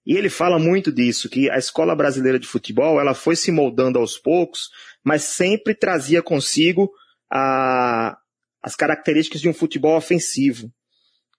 E 0.05 0.17
ele 0.17 0.29
fala 0.29 0.59
muito 0.59 0.91
disso, 0.91 1.29
que 1.29 1.49
a 1.49 1.57
escola 1.57 1.95
brasileira 1.95 2.37
de 2.37 2.47
futebol, 2.47 2.99
ela 2.99 3.13
foi 3.13 3.35
se 3.35 3.51
moldando 3.51 3.99
aos 3.99 4.17
poucos, 4.17 4.69
mas 5.03 5.23
sempre 5.23 5.73
trazia 5.73 6.21
consigo 6.21 6.91
a, 7.31 8.17
as 8.61 8.75
características 8.75 9.41
de 9.41 9.47
um 9.47 9.53
futebol 9.53 9.95
ofensivo. 9.95 10.69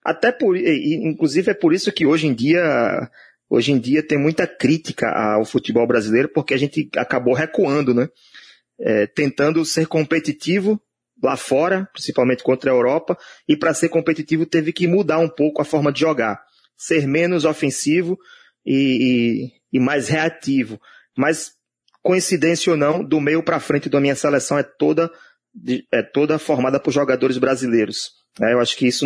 Até 0.03 0.31
por, 0.31 0.55
inclusive 0.57 1.51
é 1.51 1.53
por 1.53 1.73
isso 1.73 1.91
que 1.91 2.05
hoje 2.05 2.27
em 2.27 2.33
dia, 2.33 3.09
hoje 3.49 3.71
em 3.71 3.79
dia 3.79 4.05
tem 4.05 4.19
muita 4.19 4.45
crítica 4.45 5.09
ao 5.09 5.45
futebol 5.45 5.87
brasileiro, 5.87 6.29
porque 6.29 6.53
a 6.53 6.57
gente 6.57 6.89
acabou 6.95 7.33
recuando, 7.33 7.93
né? 7.93 8.07
É, 8.77 9.07
tentando 9.07 9.63
ser 9.63 9.87
competitivo 9.87 10.79
lá 11.23 11.37
fora, 11.37 11.89
principalmente 11.93 12.43
contra 12.43 12.69
a 12.69 12.73
Europa, 12.73 13.17
e 13.47 13.55
para 13.55 13.73
ser 13.73 13.89
competitivo 13.89 14.45
teve 14.45 14.73
que 14.73 14.85
mudar 14.85 15.17
um 15.19 15.29
pouco 15.29 15.61
a 15.61 15.65
forma 15.65 15.91
de 15.91 16.01
jogar, 16.01 16.39
ser 16.77 17.07
menos 17.07 17.45
ofensivo, 17.45 18.19
e, 18.65 19.51
e, 19.73 19.77
e 19.77 19.79
mais 19.79 20.07
reativo. 20.07 20.79
Mas, 21.17 21.51
coincidência 22.01 22.71
ou 22.71 22.77
não, 22.77 23.03
do 23.03 23.21
meio 23.21 23.43
para 23.43 23.59
frente 23.59 23.89
da 23.89 24.01
minha 24.01 24.15
seleção 24.15 24.57
é 24.57 24.63
toda, 24.63 25.11
é 25.91 26.01
toda 26.01 26.39
formada 26.39 26.79
por 26.79 26.91
jogadores 26.91 27.37
brasileiros. 27.37 28.11
É, 28.41 28.53
eu 28.53 28.59
acho 28.59 28.75
que 28.75 28.87
isso 28.87 29.05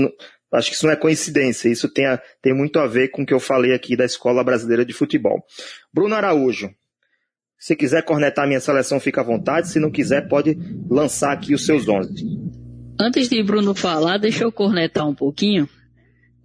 acho 0.51 0.69
que 0.69 0.75
isso 0.75 0.85
não 0.85 0.93
é 0.93 0.95
coincidência, 0.95 1.69
isso 1.69 1.87
tem, 1.87 2.07
a, 2.07 2.19
tem 2.41 2.55
muito 2.55 2.79
a 2.79 2.87
ver 2.87 3.09
com 3.09 3.21
o 3.21 3.25
que 3.25 3.33
eu 3.33 3.39
falei 3.39 3.71
aqui 3.71 3.95
da 3.95 4.03
Escola 4.03 4.43
Brasileira 4.43 4.83
de 4.83 4.93
Futebol. 4.93 5.43
Bruno 5.93 6.15
Araújo, 6.15 6.71
se 7.55 7.75
quiser 7.75 8.03
cornetar 8.03 8.47
minha 8.47 8.59
seleção, 8.59 8.99
fica 8.99 9.21
à 9.21 9.23
vontade, 9.23 9.69
se 9.69 9.79
não 9.79 9.91
quiser, 9.91 10.27
pode 10.27 10.57
lançar 10.89 11.33
aqui 11.33 11.53
os 11.53 11.65
seus 11.65 11.87
11. 11.87 12.25
Antes 12.99 13.29
de 13.29 13.43
Bruno 13.43 13.75
falar, 13.75 14.17
deixa 14.17 14.43
eu 14.43 14.51
cornetar 14.51 15.07
um 15.07 15.13
pouquinho. 15.13 15.69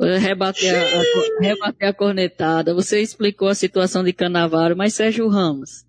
Rebater 0.00 0.74
a, 0.74 0.80
a, 0.80 1.40
rebater 1.40 1.88
a 1.88 1.92
cornetada. 1.92 2.74
Você 2.74 3.00
explicou 3.00 3.48
a 3.48 3.54
situação 3.54 4.02
de 4.02 4.12
Canavaro, 4.12 4.76
mas 4.76 4.94
Sérgio 4.94 5.28
Ramos. 5.28 5.84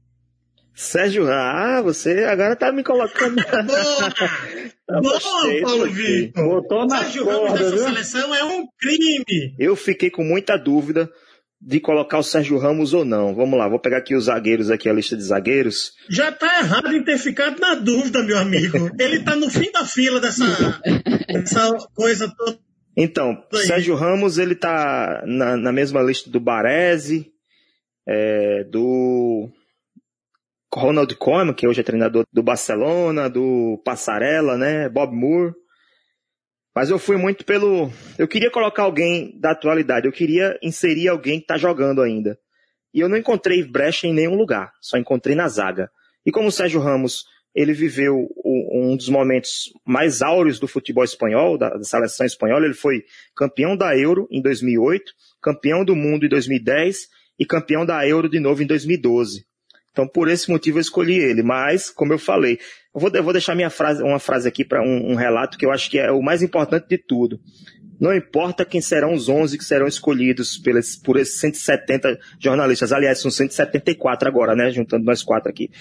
Sérgio 0.73 1.25
Ramos, 1.25 1.37
ah, 1.39 1.81
você 1.81 2.25
agora 2.25 2.55
tá 2.55 2.71
me 2.71 2.83
colocando. 2.83 3.35
Boa, 3.35 5.01
Boa 5.01 5.19
Paulo 5.63 5.87
Vitor. 5.87 6.43
Botou 6.43 6.85
na 6.85 6.99
Sérgio 6.99 7.25
corda, 7.25 7.47
Ramos 7.47 7.61
nessa 7.61 7.85
seleção 7.85 8.35
é 8.35 8.43
um 8.43 8.67
crime. 8.77 9.55
Eu 9.57 9.75
fiquei 9.75 10.09
com 10.09 10.23
muita 10.23 10.57
dúvida 10.57 11.09
de 11.59 11.79
colocar 11.79 12.19
o 12.19 12.23
Sérgio 12.23 12.59
Ramos 12.59 12.93
ou 12.93 13.03
não. 13.03 13.33
Vamos 13.33 13.57
lá, 13.57 13.67
vou 13.67 13.79
pegar 13.79 13.97
aqui 13.97 14.15
os 14.15 14.25
zagueiros, 14.25 14.69
aqui 14.69 14.87
a 14.87 14.93
lista 14.93 15.17
de 15.17 15.23
zagueiros. 15.23 15.93
Já 16.09 16.31
tá 16.31 16.59
errado 16.59 16.93
em 16.93 17.03
ter 17.03 17.17
ficado 17.17 17.59
na 17.59 17.73
dúvida, 17.73 18.21
meu 18.21 18.37
amigo. 18.37 18.91
Ele 18.99 19.23
tá 19.23 19.35
no 19.35 19.49
fim 19.49 19.71
da 19.71 19.83
fila 19.83 20.19
dessa, 20.19 20.45
dessa 21.27 21.71
coisa 21.95 22.31
toda 22.37 22.64
então, 22.95 23.43
Sérgio 23.67 23.95
Ramos, 23.95 24.37
ele 24.37 24.55
tá 24.55 25.21
na, 25.25 25.57
na 25.57 25.71
mesma 25.71 26.01
lista 26.01 26.29
do 26.29 26.39
Baresi, 26.39 27.31
é, 28.07 28.63
do 28.65 29.49
Ronald 30.73 31.13
Koeman, 31.15 31.53
que 31.53 31.67
hoje 31.67 31.81
é 31.81 31.83
treinador 31.83 32.25
do 32.31 32.43
Barcelona, 32.43 33.29
do 33.29 33.81
Passarella, 33.83 34.57
né, 34.57 34.87
Bob 34.87 35.13
Moore. 35.13 35.53
Mas 36.73 36.89
eu 36.89 36.99
fui 36.99 37.17
muito 37.17 37.45
pelo. 37.45 37.89
Eu 38.17 38.27
queria 38.27 38.51
colocar 38.51 38.83
alguém 38.83 39.37
da 39.39 39.51
atualidade, 39.51 40.07
eu 40.07 40.11
queria 40.11 40.57
inserir 40.61 41.07
alguém 41.07 41.39
que 41.39 41.47
tá 41.47 41.57
jogando 41.57 42.01
ainda. 42.01 42.37
E 42.93 42.99
eu 42.99 43.09
não 43.09 43.17
encontrei 43.17 43.63
brecha 43.63 44.07
em 44.07 44.13
nenhum 44.13 44.35
lugar, 44.35 44.71
só 44.81 44.97
encontrei 44.97 45.35
na 45.35 45.47
zaga. 45.47 45.89
E 46.25 46.31
como 46.31 46.47
o 46.47 46.51
Sérgio 46.51 46.79
Ramos 46.79 47.25
ele 47.55 47.71
viveu 47.71 48.27
um 48.43 48.97
dos 48.97 49.07
momentos 49.07 49.71
mais 49.85 50.21
áureos 50.21 50.59
do 50.59 50.67
futebol 50.67 51.05
espanhol, 51.05 51.57
da, 51.57 51.81
seleção 51.83 52.25
espanhola. 52.25 52.65
Ele 52.65 52.73
foi 52.73 53.05
campeão 53.33 53.77
da 53.77 53.97
Euro 53.97 54.27
em 54.29 54.41
2008, 54.41 55.13
campeão 55.41 55.85
do 55.85 55.95
mundo 55.95 56.25
em 56.25 56.29
2010 56.29 57.07
e 57.39 57.45
campeão 57.45 57.85
da 57.85 58.05
Euro 58.05 58.27
de 58.27 58.41
novo 58.41 58.61
em 58.61 58.67
2012. 58.67 59.45
Então, 59.91 60.05
por 60.05 60.27
esse 60.27 60.49
motivo, 60.51 60.77
eu 60.77 60.81
escolhi 60.81 61.17
ele. 61.17 61.41
Mas, 61.41 61.89
como 61.89 62.11
eu 62.11 62.19
falei, 62.19 62.59
eu 62.93 62.99
vou, 62.99 63.09
eu 63.13 63.23
vou 63.23 63.31
deixar 63.31 63.55
minha 63.55 63.69
frase, 63.69 64.03
uma 64.03 64.19
frase 64.19 64.49
aqui 64.49 64.65
para 64.65 64.81
um, 64.83 65.11
um, 65.11 65.15
relato 65.15 65.57
que 65.57 65.65
eu 65.65 65.71
acho 65.71 65.89
que 65.89 65.97
é 65.97 66.11
o 66.11 66.21
mais 66.21 66.43
importante 66.43 66.89
de 66.89 66.97
tudo. 66.97 67.39
Não 67.97 68.13
importa 68.13 68.65
quem 68.65 68.81
serão 68.81 69.13
os 69.13 69.29
11 69.29 69.57
que 69.57 69.63
serão 69.63 69.87
escolhidos 69.87 70.57
pelos, 70.57 70.97
por 70.97 71.15
esses 71.15 71.39
170 71.39 72.19
jornalistas. 72.37 72.91
Aliás, 72.91 73.19
são 73.19 73.31
174 73.31 74.27
agora, 74.27 74.53
né? 74.53 74.69
Juntando 74.69 75.05
nós 75.05 75.23
quatro 75.23 75.49
aqui. 75.49 75.71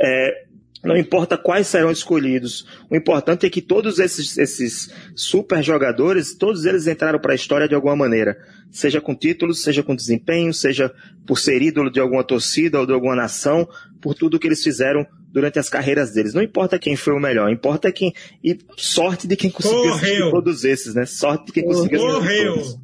É, 0.00 0.46
não 0.82 0.96
importa 0.96 1.36
quais 1.36 1.66
serão 1.66 1.90
escolhidos. 1.90 2.66
O 2.88 2.96
importante 2.96 3.46
é 3.46 3.50
que 3.50 3.60
todos 3.60 3.98
esses, 3.98 4.38
esses 4.38 4.90
super 5.14 5.62
jogadores, 5.62 6.34
todos 6.34 6.64
eles 6.64 6.86
entraram 6.86 7.18
para 7.18 7.32
a 7.32 7.34
história 7.34 7.68
de 7.68 7.74
alguma 7.74 7.94
maneira. 7.94 8.38
Seja 8.70 9.00
com 9.00 9.14
títulos, 9.14 9.62
seja 9.62 9.82
com 9.82 9.94
desempenho, 9.94 10.54
seja 10.54 10.90
por 11.26 11.38
ser 11.38 11.60
ídolo 11.60 11.90
de 11.90 12.00
alguma 12.00 12.24
torcida 12.24 12.80
ou 12.80 12.86
de 12.86 12.92
alguma 12.92 13.14
nação, 13.14 13.68
por 14.00 14.14
tudo 14.14 14.38
que 14.38 14.46
eles 14.46 14.62
fizeram 14.62 15.06
durante 15.30 15.58
as 15.58 15.68
carreiras 15.68 16.12
deles. 16.12 16.32
Não 16.32 16.42
importa 16.42 16.78
quem 16.78 16.96
foi 16.96 17.12
o 17.12 17.20
melhor, 17.20 17.50
importa 17.50 17.92
quem. 17.92 18.14
E 18.42 18.58
sorte 18.76 19.26
de 19.26 19.36
quem 19.36 19.50
conseguiu 19.50 19.92
assistir 19.92 20.30
todos 20.30 20.64
esses, 20.64 20.94
né? 20.94 21.04
Sorte 21.04 21.46
de 21.46 21.52
quem 21.52 21.64
conseguiu 21.64 22.06
assistir 22.06 22.46
todos. 22.46 22.78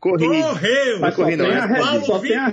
Corri. 0.00 0.26
Correu! 0.26 1.00
Mas 1.00 1.14
corri 1.14 1.36
não, 1.36 1.48
né? 1.48 1.66
Só 2.04 2.18
tem 2.18 2.36
a 2.36 2.50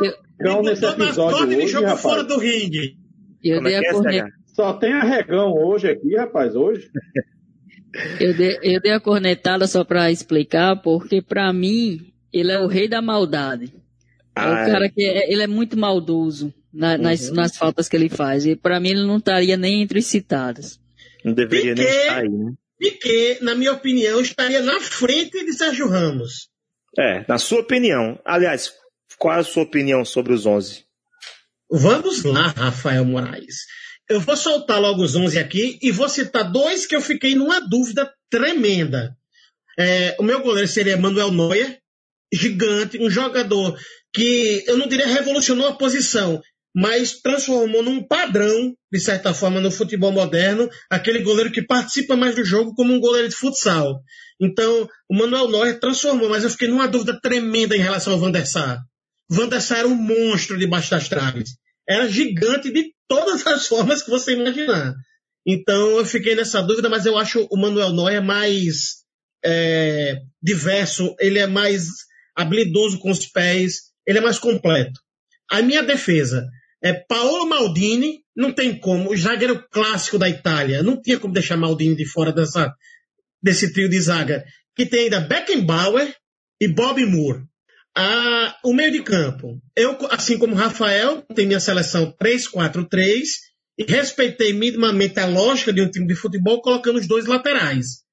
nesse 0.64 0.86
episódio 0.86 1.58
hoje, 1.58 1.74
rapaz. 1.74 2.02
fora 2.02 2.24
do 2.24 2.38
ringue. 2.38 2.98
Eu 3.44 3.58
Como 3.58 3.68
dei 3.68 3.78
é 3.78 3.90
a 3.90 3.94
corneta. 3.94 4.41
Só 4.54 4.74
tem 4.74 4.94
arregão 4.94 5.54
hoje 5.54 5.90
aqui, 5.90 6.16
rapaz, 6.16 6.56
hoje. 6.56 6.90
Eu 8.22 8.34
dei, 8.34 8.58
eu 8.64 8.80
dei 8.80 8.94
a 8.94 9.02
cornetada 9.02 9.68
só 9.68 9.84
para 9.84 10.10
explicar, 10.10 10.82
porque 10.82 11.22
para 11.22 11.52
mim 11.52 12.14
ele 12.32 12.50
é 12.50 12.58
o 12.58 12.66
rei 12.66 12.88
da 12.88 13.02
maldade. 13.02 13.74
É 14.34 14.42
o 14.42 14.72
cara 14.72 14.90
que 14.90 15.04
é, 15.04 15.30
ele 15.30 15.44
é 15.44 15.48
muito 15.48 15.78
maldoso 15.78 16.54
na, 16.74 16.94
uhum. 16.94 17.02
nas, 17.02 17.30
nas 17.32 17.58
faltas 17.58 17.90
que 17.90 17.96
ele 17.98 18.08
faz. 18.08 18.46
E 18.46 18.56
para 18.56 18.80
mim 18.80 18.92
ele 18.92 19.06
não 19.06 19.18
estaria 19.18 19.58
nem 19.58 19.82
entre 19.82 20.00
os 20.00 20.06
citados. 20.06 20.80
Não 21.24 21.34
deveria 21.34 21.76
Piquet, 21.76 21.84
nem 21.84 22.02
estar 22.02 22.18
aí, 22.20 22.30
né? 22.30 22.54
Piquet, 22.80 23.44
na 23.44 23.56
minha 23.56 23.74
opinião, 23.74 24.22
estaria 24.22 24.62
na 24.62 24.80
frente 24.80 25.44
de 25.44 25.54
Sérgio 25.54 25.88
Ramos. 25.88 26.50
É, 26.98 27.26
na 27.28 27.38
sua 27.38 27.60
opinião. 27.60 28.18
Aliás, 28.26 28.74
qual 29.18 29.36
é 29.36 29.40
a 29.40 29.44
sua 29.44 29.64
opinião 29.64 30.04
sobre 30.06 30.34
os 30.34 30.46
11? 30.46 30.86
Vamos 31.70 32.24
lá, 32.24 32.48
Rafael 32.48 33.06
Moraes. 33.06 33.56
Eu 34.12 34.20
vou 34.20 34.36
soltar 34.36 34.78
logo 34.78 35.02
os 35.02 35.16
11 35.16 35.40
aqui 35.40 35.80
e 35.82 35.90
vou 35.90 36.10
citar 36.10 36.52
dois 36.52 36.86
que 36.86 36.94
eu 36.94 37.00
fiquei 37.00 37.34
numa 37.34 37.62
dúvida 37.62 38.14
tremenda. 38.30 39.16
É, 39.80 40.18
o 40.20 40.24
meu 40.24 40.42
goleiro 40.42 40.68
seria 40.68 40.98
Manuel 40.98 41.32
Neuer, 41.32 41.80
gigante, 42.30 43.02
um 43.02 43.10
jogador 43.10 43.80
que 44.14 44.66
eu 44.68 44.78
não 44.78 44.90
diria 44.90 45.08
revolucionou 45.08 45.66
a 45.66 45.78
posição, 45.78 46.42
mas 46.76 47.22
transformou 47.22 47.82
num 47.82 48.06
padrão, 48.06 48.76
de 48.92 49.00
certa 49.00 49.34
forma, 49.34 49.62
no 49.62 49.72
futebol 49.72 50.12
moderno, 50.12 50.70
aquele 50.90 51.22
goleiro 51.22 51.50
que 51.50 51.62
participa 51.62 52.18
mais 52.18 52.36
do 52.36 52.44
jogo 52.44 52.76
como 52.76 52.94
um 52.94 53.00
goleiro 53.00 53.30
de 53.30 53.36
futsal. 53.36 54.02
Então, 54.42 54.90
o 55.10 55.16
Manuel 55.16 55.50
Neuer 55.50 55.80
transformou, 55.80 56.28
mas 56.28 56.44
eu 56.44 56.50
fiquei 56.50 56.68
numa 56.68 56.86
dúvida 56.86 57.18
tremenda 57.22 57.78
em 57.78 57.82
relação 57.82 58.12
ao 58.12 58.20
Van 58.20 58.32
der 58.32 58.46
Sar. 58.46 58.82
Van 59.30 59.48
der 59.48 59.62
Sar 59.62 59.80
era 59.80 59.88
um 59.88 59.96
monstro 59.96 60.58
debaixo 60.58 60.92
das 60.92 61.08
traves. 61.08 61.52
Era 61.88 62.10
gigante 62.10 62.70
de 62.70 62.92
todas 63.12 63.46
as 63.46 63.68
formas 63.68 64.02
que 64.02 64.10
você 64.10 64.32
imaginar. 64.32 64.96
Então 65.46 65.98
eu 65.98 66.06
fiquei 66.06 66.34
nessa 66.34 66.62
dúvida, 66.62 66.88
mas 66.88 67.06
eu 67.06 67.18
acho 67.18 67.46
o 67.52 67.58
Manuel 67.58 67.92
Neuer 67.92 68.24
mais 68.24 69.02
é, 69.44 70.22
diverso, 70.42 71.14
ele 71.20 71.38
é 71.38 71.46
mais 71.46 71.88
habilidoso 72.34 73.00
com 73.00 73.12
os 73.12 73.26
pés, 73.26 73.92
ele 74.08 74.20
é 74.20 74.22
mais 74.22 74.40
completo. 74.40 74.98
A 75.50 75.62
minha 75.62 75.84
defesa 75.84 76.48
é 76.82 76.94
Paolo 76.94 77.50
Maldini, 77.50 78.22
não 78.34 78.54
tem 78.54 78.80
como, 78.80 79.12
o 79.12 79.18
zagueiro 79.18 79.62
clássico 79.70 80.18
da 80.18 80.30
Itália, 80.30 80.82
não 80.82 81.02
tinha 81.02 81.20
como 81.20 81.34
deixar 81.34 81.58
Maldini 81.58 81.98
de 81.98 82.06
fora 82.06 82.32
dessa, 82.32 82.74
desse 83.44 83.74
trio 83.74 83.90
de 83.90 84.00
zaga, 84.00 84.46
que 84.74 84.86
tem 84.86 85.04
ainda 85.04 85.20
Beckenbauer 85.20 86.16
e 86.62 86.68
Bob 86.70 87.06
Moore. 87.06 87.44
Ah, 87.96 88.58
o 88.64 88.74
meio 88.74 88.92
de 88.92 89.04
campo, 89.04 89.62
eu, 89.76 89.98
assim 90.10 90.38
como 90.38 90.56
Rafael, 90.56 91.22
tem 91.36 91.46
minha 91.46 91.60
seleção 91.60 92.16
3-4-3 92.22 93.24
e 93.78 93.84
respeitei 93.84 94.54
minimamente 94.54 95.20
a 95.20 95.26
lógica 95.26 95.74
de 95.74 95.82
um 95.82 95.90
time 95.90 96.08
de 96.08 96.16
futebol 96.16 96.62
colocando 96.62 97.00
os 97.00 97.08
dois 97.08 97.26
laterais. 97.26 98.04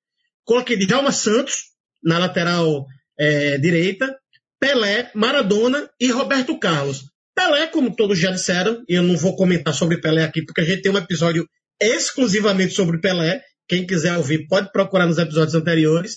Coloquei 0.44 0.76
Djalma 0.76 1.12
Santos 1.12 1.54
na 2.02 2.18
lateral 2.18 2.86
é, 3.18 3.58
direita, 3.58 4.16
Pelé, 4.58 5.10
Maradona 5.14 5.88
e 6.00 6.10
Roberto 6.10 6.58
Carlos. 6.58 7.04
Pelé, 7.34 7.68
como 7.68 7.94
todos 7.94 8.18
já 8.18 8.32
disseram, 8.32 8.82
e 8.88 8.94
eu 8.94 9.02
não 9.02 9.16
vou 9.16 9.36
comentar 9.36 9.72
sobre 9.72 10.00
Pelé 10.00 10.24
aqui, 10.24 10.44
porque 10.44 10.60
a 10.60 10.64
gente 10.64 10.82
tem 10.82 10.90
um 10.90 10.98
episódio 10.98 11.46
exclusivamente 11.80 12.74
sobre 12.74 13.00
Pelé. 13.00 13.42
Quem 13.68 13.86
quiser 13.86 14.16
ouvir, 14.16 14.46
pode 14.48 14.72
procurar 14.72 15.06
nos 15.06 15.18
episódios 15.18 15.54
anteriores. 15.54 16.16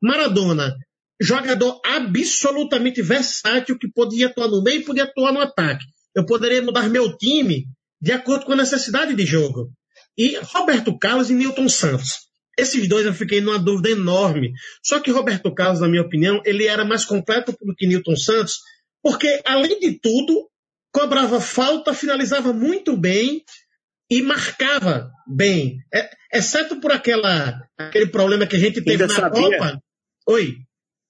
Maradona, 0.00 0.74
jogador 1.22 1.80
absolutamente 1.84 3.00
versátil, 3.00 3.78
que 3.78 3.88
podia 3.88 4.26
atuar 4.26 4.48
no 4.48 4.62
meio 4.62 4.80
e 4.80 4.84
podia 4.84 5.04
atuar 5.04 5.32
no 5.32 5.40
ataque. 5.40 5.84
Eu 6.14 6.26
poderia 6.26 6.60
mudar 6.60 6.88
meu 6.88 7.16
time 7.16 7.66
de 8.00 8.12
acordo 8.12 8.44
com 8.44 8.52
a 8.52 8.56
necessidade 8.56 9.14
de 9.14 9.24
jogo. 9.24 9.70
E 10.18 10.36
Roberto 10.38 10.98
Carlos 10.98 11.30
e 11.30 11.34
Newton 11.34 11.68
Santos. 11.68 12.26
Esses 12.58 12.86
dois 12.88 13.06
eu 13.06 13.14
fiquei 13.14 13.40
numa 13.40 13.58
dúvida 13.58 13.90
enorme. 13.90 14.52
Só 14.84 15.00
que 15.00 15.10
Roberto 15.10 15.54
Carlos, 15.54 15.80
na 15.80 15.88
minha 15.88 16.02
opinião, 16.02 16.42
ele 16.44 16.66
era 16.66 16.84
mais 16.84 17.04
completo 17.04 17.52
do 17.62 17.74
que 17.74 17.86
Newton 17.86 18.16
Santos, 18.16 18.58
porque, 19.02 19.40
além 19.46 19.78
de 19.78 19.98
tudo, 20.00 20.50
cobrava 20.92 21.40
falta, 21.40 21.94
finalizava 21.94 22.52
muito 22.52 22.96
bem 22.96 23.42
e 24.10 24.20
marcava 24.20 25.10
bem. 25.26 25.78
É, 25.94 26.10
exceto 26.34 26.78
por 26.80 26.92
aquela, 26.92 27.58
aquele 27.78 28.08
problema 28.08 28.46
que 28.46 28.56
a 28.56 28.58
gente 28.58 28.82
teve 28.82 29.06
na 29.06 29.08
sabia. 29.08 29.58
Copa. 29.58 29.78
Oi. 30.28 30.56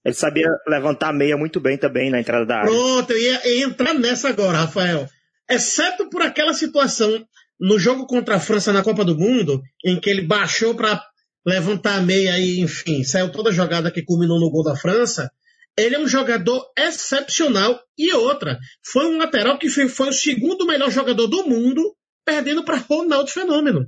Ele 0.04 0.14
sabia 0.14 0.48
levantar 0.66 1.12
meia 1.12 1.36
muito 1.36 1.60
bem 1.60 1.78
também 1.78 2.10
na 2.10 2.20
entrada 2.20 2.44
da 2.44 2.56
área. 2.58 2.70
Pronto, 2.70 3.12
eu 3.12 3.18
ia, 3.18 3.64
entrar 3.64 3.94
nessa 3.94 4.28
agora, 4.28 4.58
Rafael. 4.58 5.08
Exceto 5.48 6.08
por 6.10 6.22
aquela 6.22 6.52
situação 6.52 7.24
no 7.60 7.78
jogo 7.78 8.06
contra 8.06 8.36
a 8.36 8.40
França 8.40 8.72
na 8.72 8.82
Copa 8.82 9.04
do 9.04 9.16
Mundo, 9.16 9.62
em 9.84 10.00
que 10.00 10.10
ele 10.10 10.22
baixou 10.22 10.74
para 10.74 11.00
levantar 11.46 11.98
a 11.98 12.02
meia 12.02 12.38
e, 12.38 12.60
enfim, 12.60 13.04
saiu 13.04 13.30
toda 13.30 13.50
a 13.50 13.52
jogada 13.52 13.90
que 13.90 14.04
culminou 14.04 14.40
no 14.40 14.50
gol 14.50 14.64
da 14.64 14.76
França. 14.76 15.30
Ele 15.76 15.94
é 15.94 15.98
um 15.98 16.08
jogador 16.08 16.64
excepcional. 16.76 17.80
E 17.96 18.12
outra, 18.12 18.58
foi 18.84 19.06
um 19.06 19.18
lateral 19.18 19.58
que 19.58 19.68
foi 19.68 20.08
o 20.08 20.12
segundo 20.12 20.66
melhor 20.66 20.90
jogador 20.90 21.28
do 21.28 21.44
mundo, 21.44 21.94
perdendo 22.24 22.64
para 22.64 22.76
Ronaldo 22.76 23.30
Fenômeno. 23.30 23.86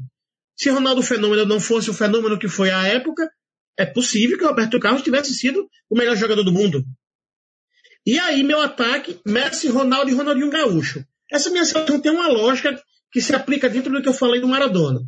Se 0.56 0.70
Ronaldo 0.70 1.02
Fenômeno 1.02 1.44
não 1.44 1.58
fosse 1.58 1.90
o 1.90 1.94
fenômeno 1.94 2.38
que 2.38 2.48
foi 2.48 2.70
à 2.70 2.86
época, 2.86 3.28
é 3.78 3.84
possível 3.86 4.38
que 4.38 4.44
o 4.44 4.48
Roberto 4.48 4.78
Carlos 4.78 5.02
tivesse 5.02 5.34
sido 5.34 5.68
o 5.90 5.96
melhor 5.96 6.16
jogador 6.16 6.42
do 6.42 6.52
mundo. 6.52 6.84
E 8.06 8.18
aí, 8.18 8.42
meu 8.42 8.60
ataque, 8.60 9.18
Messi, 9.26 9.68
Ronaldo 9.68 10.10
e 10.10 10.14
Ronaldinho 10.14 10.50
Gaúcho. 10.50 11.04
Essa 11.30 11.50
minha 11.50 11.64
situação 11.64 12.00
tem 12.00 12.12
uma 12.12 12.28
lógica 12.28 12.80
que 13.10 13.20
se 13.20 13.34
aplica 13.34 13.68
dentro 13.68 13.92
do 13.92 14.02
que 14.02 14.08
eu 14.08 14.12
falei 14.12 14.40
do 14.40 14.48
Maradona. 14.48 15.00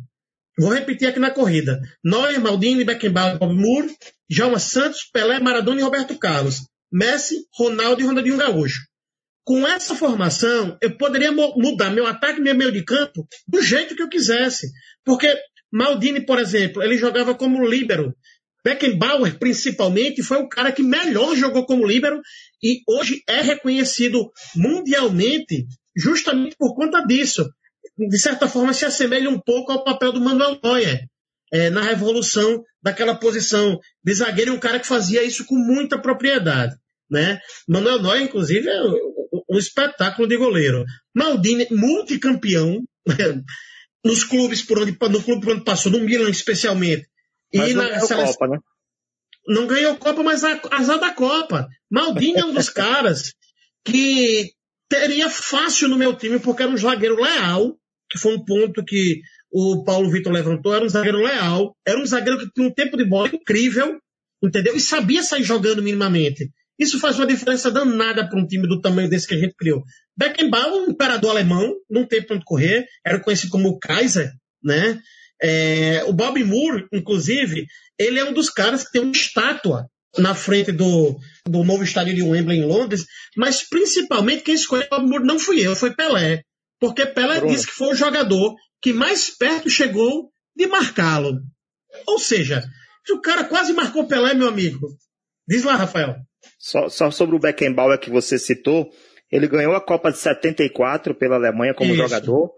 Vou 0.57 0.73
repetir 0.73 1.07
aqui 1.07 1.19
na 1.19 1.29
corrida. 1.29 1.79
Neuer, 2.03 2.41
Maldini, 2.41 2.83
Beckenbauer, 2.83 3.37
Bob 3.37 3.53
Moore, 3.53 3.95
Djalma 4.27 4.57
Santos, 4.57 5.03
Pelé, 5.03 5.39
Maradona 5.39 5.79
e 5.79 5.83
Roberto 5.83 6.17
Carlos. 6.17 6.61
Messi, 6.91 7.45
Ronaldo 7.53 8.01
e 8.01 8.05
Ronaldinho 8.05 8.37
Gaúcho. 8.37 8.81
Com 9.43 9.65
essa 9.67 9.95
formação, 9.95 10.77
eu 10.81 10.97
poderia 10.97 11.31
mudar 11.31 11.91
meu 11.91 12.05
ataque 12.07 12.39
e 12.39 12.43
meu 12.43 12.55
meio 12.55 12.71
de 12.71 12.83
campo 12.83 13.27
do 13.47 13.61
jeito 13.61 13.95
que 13.95 14.01
eu 14.01 14.09
quisesse. 14.09 14.71
Porque 15.05 15.33
Maldini, 15.71 16.25
por 16.25 16.39
exemplo, 16.39 16.81
ele 16.81 16.97
jogava 16.97 17.35
como 17.35 17.65
líbero. 17.65 18.15
Beckenbauer, 18.63 19.37
principalmente, 19.39 20.23
foi 20.23 20.37
o 20.37 20.49
cara 20.49 20.71
que 20.71 20.83
melhor 20.83 21.35
jogou 21.35 21.65
como 21.65 21.87
líbero 21.87 22.21
e 22.61 22.81
hoje 22.87 23.21
é 23.27 23.41
reconhecido 23.41 24.31
mundialmente 24.55 25.65
justamente 25.95 26.55
por 26.57 26.75
conta 26.75 27.05
disso. 27.05 27.49
De 27.97 28.19
certa 28.19 28.47
forma, 28.47 28.73
se 28.73 28.85
assemelha 28.85 29.29
um 29.29 29.39
pouco 29.39 29.71
ao 29.71 29.83
papel 29.83 30.11
do 30.11 30.21
Manuel 30.21 30.59
Neuer 30.63 31.07
é, 31.51 31.69
na 31.69 31.81
revolução 31.81 32.63
daquela 32.81 33.15
posição 33.15 33.79
de 34.03 34.13
zagueiro, 34.13 34.53
um 34.53 34.59
cara 34.59 34.79
que 34.79 34.87
fazia 34.87 35.23
isso 35.23 35.45
com 35.45 35.55
muita 35.55 35.99
propriedade. 35.99 36.75
Né? 37.09 37.39
Manuel 37.67 38.01
Neuer, 38.01 38.21
inclusive, 38.21 38.67
é 38.67 38.81
um 39.49 39.57
espetáculo 39.57 40.27
de 40.27 40.37
goleiro. 40.37 40.83
Maldini, 41.15 41.67
multicampeão, 41.71 42.83
nos 44.03 44.23
clubes 44.23 44.61
por 44.61 44.79
onde, 44.79 44.91
no 44.91 45.23
clube 45.23 45.41
por 45.41 45.53
onde 45.53 45.63
passou, 45.63 45.91
no 45.91 45.99
Milan 45.99 46.29
especialmente. 46.29 47.07
Mas 47.53 47.71
e 47.71 47.73
não 47.73 47.83
na 47.83 47.99
seleção, 47.99 48.33
Copa, 48.33 48.47
né? 48.47 48.59
Não 49.47 49.67
ganhou 49.67 49.95
Copa, 49.97 50.23
mas 50.23 50.43
azar 50.43 50.99
da 50.99 51.11
Copa. 51.13 51.67
Maldini 51.89 52.39
é 52.39 52.45
um 52.45 52.53
dos 52.53 52.69
caras 52.69 53.33
que 53.85 54.51
teria 54.89 55.29
fácil 55.29 55.87
no 55.87 55.97
meu 55.97 56.15
time, 56.15 56.39
porque 56.39 56.63
era 56.63 56.71
um 56.71 56.77
zagueiro 56.77 57.21
leal, 57.21 57.77
que 58.09 58.17
foi 58.17 58.35
um 58.35 58.43
ponto 58.43 58.83
que 58.83 59.21
o 59.51 59.83
Paulo 59.83 60.09
Vitor 60.09 60.31
levantou, 60.31 60.75
era 60.75 60.83
um 60.83 60.89
zagueiro 60.89 61.19
leal, 61.19 61.75
era 61.85 61.99
um 61.99 62.05
zagueiro 62.05 62.39
que 62.39 62.49
tinha 62.51 62.67
um 62.67 62.73
tempo 62.73 62.97
de 62.97 63.05
bola 63.05 63.29
incrível, 63.33 63.97
entendeu? 64.43 64.75
E 64.75 64.79
sabia 64.79 65.23
sair 65.23 65.43
jogando 65.43 65.81
minimamente. 65.81 66.51
Isso 66.77 66.99
faz 66.99 67.17
uma 67.17 67.25
diferença 67.25 67.71
danada 67.71 68.27
para 68.29 68.39
um 68.39 68.45
time 68.45 68.67
do 68.67 68.79
tamanho 68.79 69.09
desse 69.09 69.27
que 69.27 69.33
a 69.33 69.39
gente 69.39 69.55
criou. 69.55 69.83
Beckenbauer, 70.15 70.83
um 70.83 70.91
imperador 70.91 71.31
alemão, 71.31 71.73
não 71.89 72.05
tem 72.05 72.21
para 72.21 72.35
onde 72.35 72.45
correr, 72.45 72.85
era 73.05 73.19
conhecido 73.19 73.51
como 73.51 73.69
o 73.69 73.79
Kaiser, 73.79 74.31
né? 74.63 74.99
É, 75.41 76.03
o 76.05 76.13
Bob 76.13 76.43
Moore, 76.43 76.87
inclusive, 76.91 77.65
ele 77.97 78.19
é 78.19 78.25
um 78.25 78.33
dos 78.33 78.49
caras 78.49 78.83
que 78.83 78.91
tem 78.91 79.01
uma 79.01 79.11
estátua 79.11 79.87
na 80.17 80.33
frente 80.33 80.71
do, 80.71 81.17
do 81.45 81.63
novo 81.63 81.83
estádio 81.83 82.15
de 82.15 82.23
Wembley 82.23 82.59
em 82.59 82.65
Londres, 82.65 83.05
mas 83.35 83.67
principalmente 83.67 84.43
quem 84.43 84.55
escolheu 84.55 84.87
o 84.91 85.01
Moore 85.01 85.25
não 85.25 85.37
fui 85.37 85.65
eu, 85.65 85.75
foi 85.75 85.93
Pelé. 85.93 86.41
Porque 86.79 87.05
Pelé 87.05 87.39
Pronto. 87.39 87.51
disse 87.51 87.67
que 87.67 87.73
foi 87.73 87.89
o 87.89 87.95
jogador 87.95 88.55
que 88.81 88.93
mais 88.93 89.29
perto 89.29 89.69
chegou 89.69 90.31
de 90.55 90.67
marcá-lo. 90.67 91.39
Ou 92.07 92.19
seja, 92.19 92.63
o 93.09 93.21
cara 93.21 93.43
quase 93.43 93.73
marcou 93.73 94.07
Pelé, 94.07 94.33
meu 94.33 94.47
amigo. 94.47 94.87
Diz 95.47 95.63
lá, 95.63 95.75
Rafael. 95.75 96.15
Só, 96.59 96.89
só 96.89 97.09
sobre 97.09 97.35
o 97.35 97.39
Beckenbauer 97.39 97.99
que 97.99 98.09
você 98.09 98.37
citou, 98.37 98.89
ele 99.31 99.47
ganhou 99.47 99.73
a 99.73 99.81
Copa 99.81 100.11
de 100.11 100.17
74 100.17 101.15
pela 101.15 101.35
Alemanha 101.35 101.73
como 101.73 101.93
Isso. 101.93 102.01
jogador. 102.01 102.51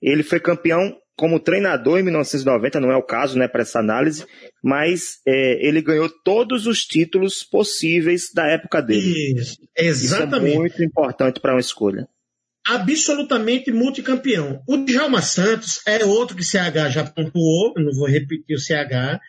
Ele 0.00 0.22
foi 0.22 0.40
campeão 0.40 0.96
como 1.16 1.38
treinador 1.38 1.98
em 1.98 2.02
1990, 2.02 2.80
não 2.80 2.90
é 2.90 2.96
o 2.96 3.02
caso 3.02 3.38
né, 3.38 3.46
para 3.46 3.62
essa 3.62 3.78
análise, 3.78 4.26
mas 4.62 5.20
é, 5.26 5.66
ele 5.66 5.80
ganhou 5.80 6.08
todos 6.24 6.66
os 6.66 6.84
títulos 6.84 7.44
possíveis 7.44 8.32
da 8.34 8.46
época 8.48 8.82
dele. 8.82 9.38
Isso, 9.38 9.58
exatamente. 9.76 10.48
Isso 10.48 10.56
é 10.56 10.58
muito 10.58 10.82
importante 10.82 11.40
para 11.40 11.54
uma 11.54 11.60
escolha. 11.60 12.08
Absolutamente 12.66 13.70
multicampeão. 13.70 14.62
O 14.66 14.78
Djalma 14.78 15.20
Santos 15.20 15.80
é 15.86 16.04
outro 16.04 16.34
que 16.34 16.42
o 16.42 16.44
CH 16.44 16.90
já 16.90 17.04
pontuou, 17.04 17.74
não 17.76 17.92
vou 17.92 18.08
repetir 18.08 18.56
o 18.56 18.60
CH, 18.60 19.20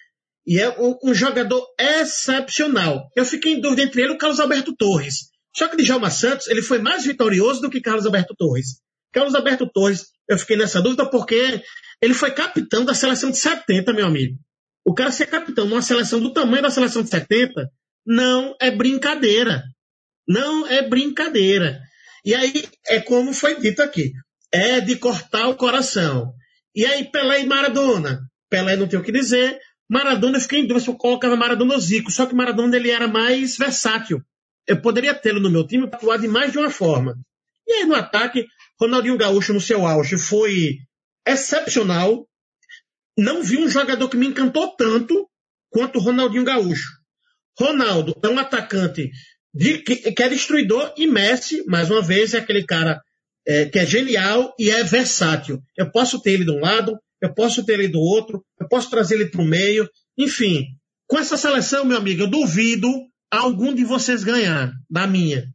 e 0.48 0.60
é 0.60 0.70
um, 0.80 0.98
um, 1.04 1.14
jogador 1.14 1.66
excepcional. 1.80 3.10
Eu 3.16 3.26
fiquei 3.26 3.54
em 3.54 3.62
dúvida 3.62 3.84
entre 3.84 4.02
ele 4.02 4.14
e 4.14 4.16
o 4.16 4.18
Carlos 4.18 4.40
Alberto 4.40 4.76
Torres. 4.76 5.30
Só 5.56 5.68
que 5.68 5.76
o 5.76 5.78
Djalma 5.78 6.10
Santos 6.10 6.48
ele 6.48 6.62
foi 6.62 6.80
mais 6.80 7.06
vitorioso 7.06 7.62
do 7.62 7.70
que 7.70 7.82
Carlos 7.82 8.06
Alberto 8.06 8.36
Torres. 8.36 8.80
Carlos 9.16 9.34
Alberto 9.34 9.66
Torres 9.66 10.08
eu 10.28 10.38
fiquei 10.38 10.58
nessa 10.58 10.82
dúvida 10.82 11.10
porque 11.10 11.64
ele 12.02 12.14
foi 12.14 12.32
capitão 12.32 12.84
da 12.84 12.94
seleção 12.94 13.32
de 13.32 13.38
70, 13.38 13.94
meu 13.94 14.06
amigo. 14.06 14.38
O 14.84 14.94
cara 14.94 15.10
ser 15.10 15.28
capitão 15.28 15.66
numa 15.66 15.82
seleção 15.82 16.20
do 16.20 16.34
tamanho 16.34 16.64
da 16.64 16.70
seleção 16.70 17.02
de 17.02 17.10
70 17.10 17.70
não 18.06 18.58
é 18.60 18.70
brincadeira. 18.70 19.64
Não 20.28 20.68
é 20.68 20.82
brincadeira. 20.82 21.80
E 22.26 22.36
aí 22.36 22.68
é 22.88 23.00
como 23.00 23.34
foi 23.34 23.58
dito 23.58 23.82
aqui. 23.82 24.12
É 24.52 24.82
de 24.82 24.98
cortar 24.98 25.48
o 25.48 25.56
coração. 25.56 26.34
E 26.76 26.86
aí 26.86 27.10
Pelé 27.10 27.44
e 27.44 27.46
Maradona. 27.46 28.20
Pelé 28.50 28.76
não 28.76 28.86
tem 28.86 29.00
o 29.00 29.04
que 29.04 29.14
dizer. 29.14 29.58
Maradona, 29.90 30.38
eu 30.38 30.42
fiquei 30.42 30.60
em 30.60 30.68
dúvida 30.68 30.82
se 30.82 30.90
eu 30.90 30.98
colocava 30.98 31.38
Maradona 31.38 31.76
ou 31.76 31.80
Zico. 31.80 32.12
Só 32.12 32.26
que 32.26 32.36
Maradona 32.36 32.76
ele 32.76 32.90
era 32.90 33.08
mais 33.08 33.56
versátil. 33.56 34.22
Eu 34.68 34.82
poderia 34.82 35.16
tê-lo 35.16 35.40
no 35.40 35.50
meu 35.50 35.66
time 35.66 35.88
para 35.88 36.00
atuar 36.00 36.18
de 36.18 36.28
mais 36.28 36.52
de 36.52 36.58
uma 36.58 36.70
forma. 36.70 37.16
E 37.68 37.74
aí 37.74 37.86
no 37.86 37.96
ataque, 37.96 38.46
Ronaldinho 38.80 39.18
Gaúcho 39.18 39.54
no 39.54 39.62
seu 39.62 39.86
auge 39.86 40.18
foi 40.18 40.78
excepcional. 41.28 42.28
Não 43.18 43.44
vi 43.44 43.58
um 43.58 43.70
jogador 43.70 44.10
que 44.10 44.18
me 44.18 44.28
encantou 44.28 44.76
tanto 44.76 45.30
quanto 45.70 46.00
Ronaldinho 46.00 46.44
Gaúcho. 46.44 46.90
Ronaldo 47.58 48.14
é 48.22 48.28
um 48.28 48.38
atacante 48.38 49.10
de, 49.54 49.78
que, 49.80 50.12
que, 50.12 50.24
é 50.24 50.30
destruidor 50.30 50.94
e 50.98 51.08
Messi, 51.08 51.64
mais 51.66 51.90
uma 51.90 52.02
vez, 52.02 52.34
é 52.34 52.40
aquele 52.40 52.66
cara 52.66 53.02
é, 53.48 53.66
que 53.66 53.80
é 53.80 53.86
genial 53.86 54.54
e 54.60 54.70
é 54.70 54.84
versátil. 54.84 55.62
Eu 55.78 55.90
posso 55.92 56.22
ter 56.22 56.32
ele 56.32 56.44
de 56.44 56.52
um 56.52 56.60
lado, 56.60 57.00
eu 57.22 57.34
posso 57.34 57.66
ter 57.66 57.80
ele 57.80 57.88
do 57.88 58.00
outro, 58.00 58.44
eu 58.60 58.68
posso 58.68 58.90
trazer 58.90 59.16
ele 59.16 59.30
para 59.30 59.42
o 59.42 59.46
meio. 59.46 59.90
Enfim, 60.18 60.66
com 61.08 61.18
essa 61.18 61.38
seleção, 61.38 61.86
meu 61.86 61.98
amigo, 61.98 62.24
eu 62.24 62.28
duvido 62.28 62.90
algum 63.32 63.74
de 63.74 63.86
vocês 63.86 64.24
ganhar 64.24 64.74
da 64.90 65.08
minha. 65.08 65.46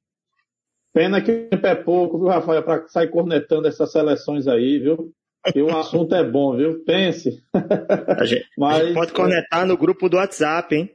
Pena 0.93 1.21
que 1.21 1.31
o 1.31 1.49
tempo 1.49 1.67
é 1.67 1.75
pouco, 1.75 2.19
viu, 2.19 2.29
Rafael, 2.29 2.63
para 2.63 2.87
sair 2.89 3.09
cornetando 3.09 3.69
essas 3.69 3.93
seleções 3.93 4.49
aí, 4.49 4.79
viu? 4.79 5.13
E 5.55 5.63
o 5.63 5.71
assunto 5.77 6.15
é 6.15 6.25
bom, 6.25 6.57
viu? 6.57 6.85
Pense. 6.85 7.43
A 7.55 8.25
gente, 8.25 8.47
Mas, 8.59 8.81
a 8.81 8.85
gente 8.85 8.95
pode 8.95 9.13
cornetar 9.13 9.67
no 9.67 9.77
grupo 9.77 10.09
do 10.09 10.17
WhatsApp, 10.17 10.75
hein? 10.75 10.91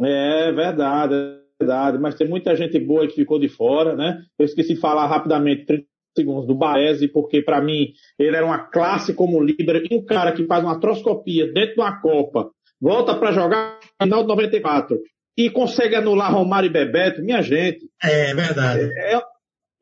É 0.00 0.52
verdade, 0.52 1.14
é 1.14 1.38
verdade. 1.60 1.98
Mas 1.98 2.14
tem 2.14 2.28
muita 2.28 2.54
gente 2.54 2.78
boa 2.78 3.06
que 3.06 3.14
ficou 3.14 3.38
de 3.38 3.48
fora, 3.48 3.96
né? 3.96 4.22
Eu 4.38 4.44
esqueci 4.44 4.74
de 4.74 4.80
falar 4.80 5.06
rapidamente, 5.06 5.66
30 5.66 5.86
segundos, 6.16 6.46
do 6.46 6.54
Baese, 6.54 7.08
porque 7.08 7.42
para 7.42 7.60
mim 7.60 7.92
ele 8.18 8.36
era 8.36 8.46
uma 8.46 8.58
classe 8.58 9.14
como 9.14 9.42
líder 9.42 9.84
e 9.90 9.96
um 9.96 10.04
cara 10.04 10.32
que 10.32 10.46
faz 10.46 10.62
uma 10.62 10.76
atroscopia 10.76 11.50
dentro 11.52 11.74
de 11.74 11.80
uma 11.80 12.00
Copa, 12.00 12.50
volta 12.80 13.14
para 13.16 13.32
jogar 13.32 13.78
no 14.00 14.04
final 14.04 14.22
de 14.22 14.28
94 14.28 15.00
e 15.36 15.50
consegue 15.50 15.96
anular 15.96 16.32
Romário 16.32 16.66
e 16.66 16.72
Bebeto, 16.72 17.22
minha 17.22 17.40
gente. 17.42 17.88
É 18.02 18.34
verdade. 18.34 18.90
É, 18.98 19.18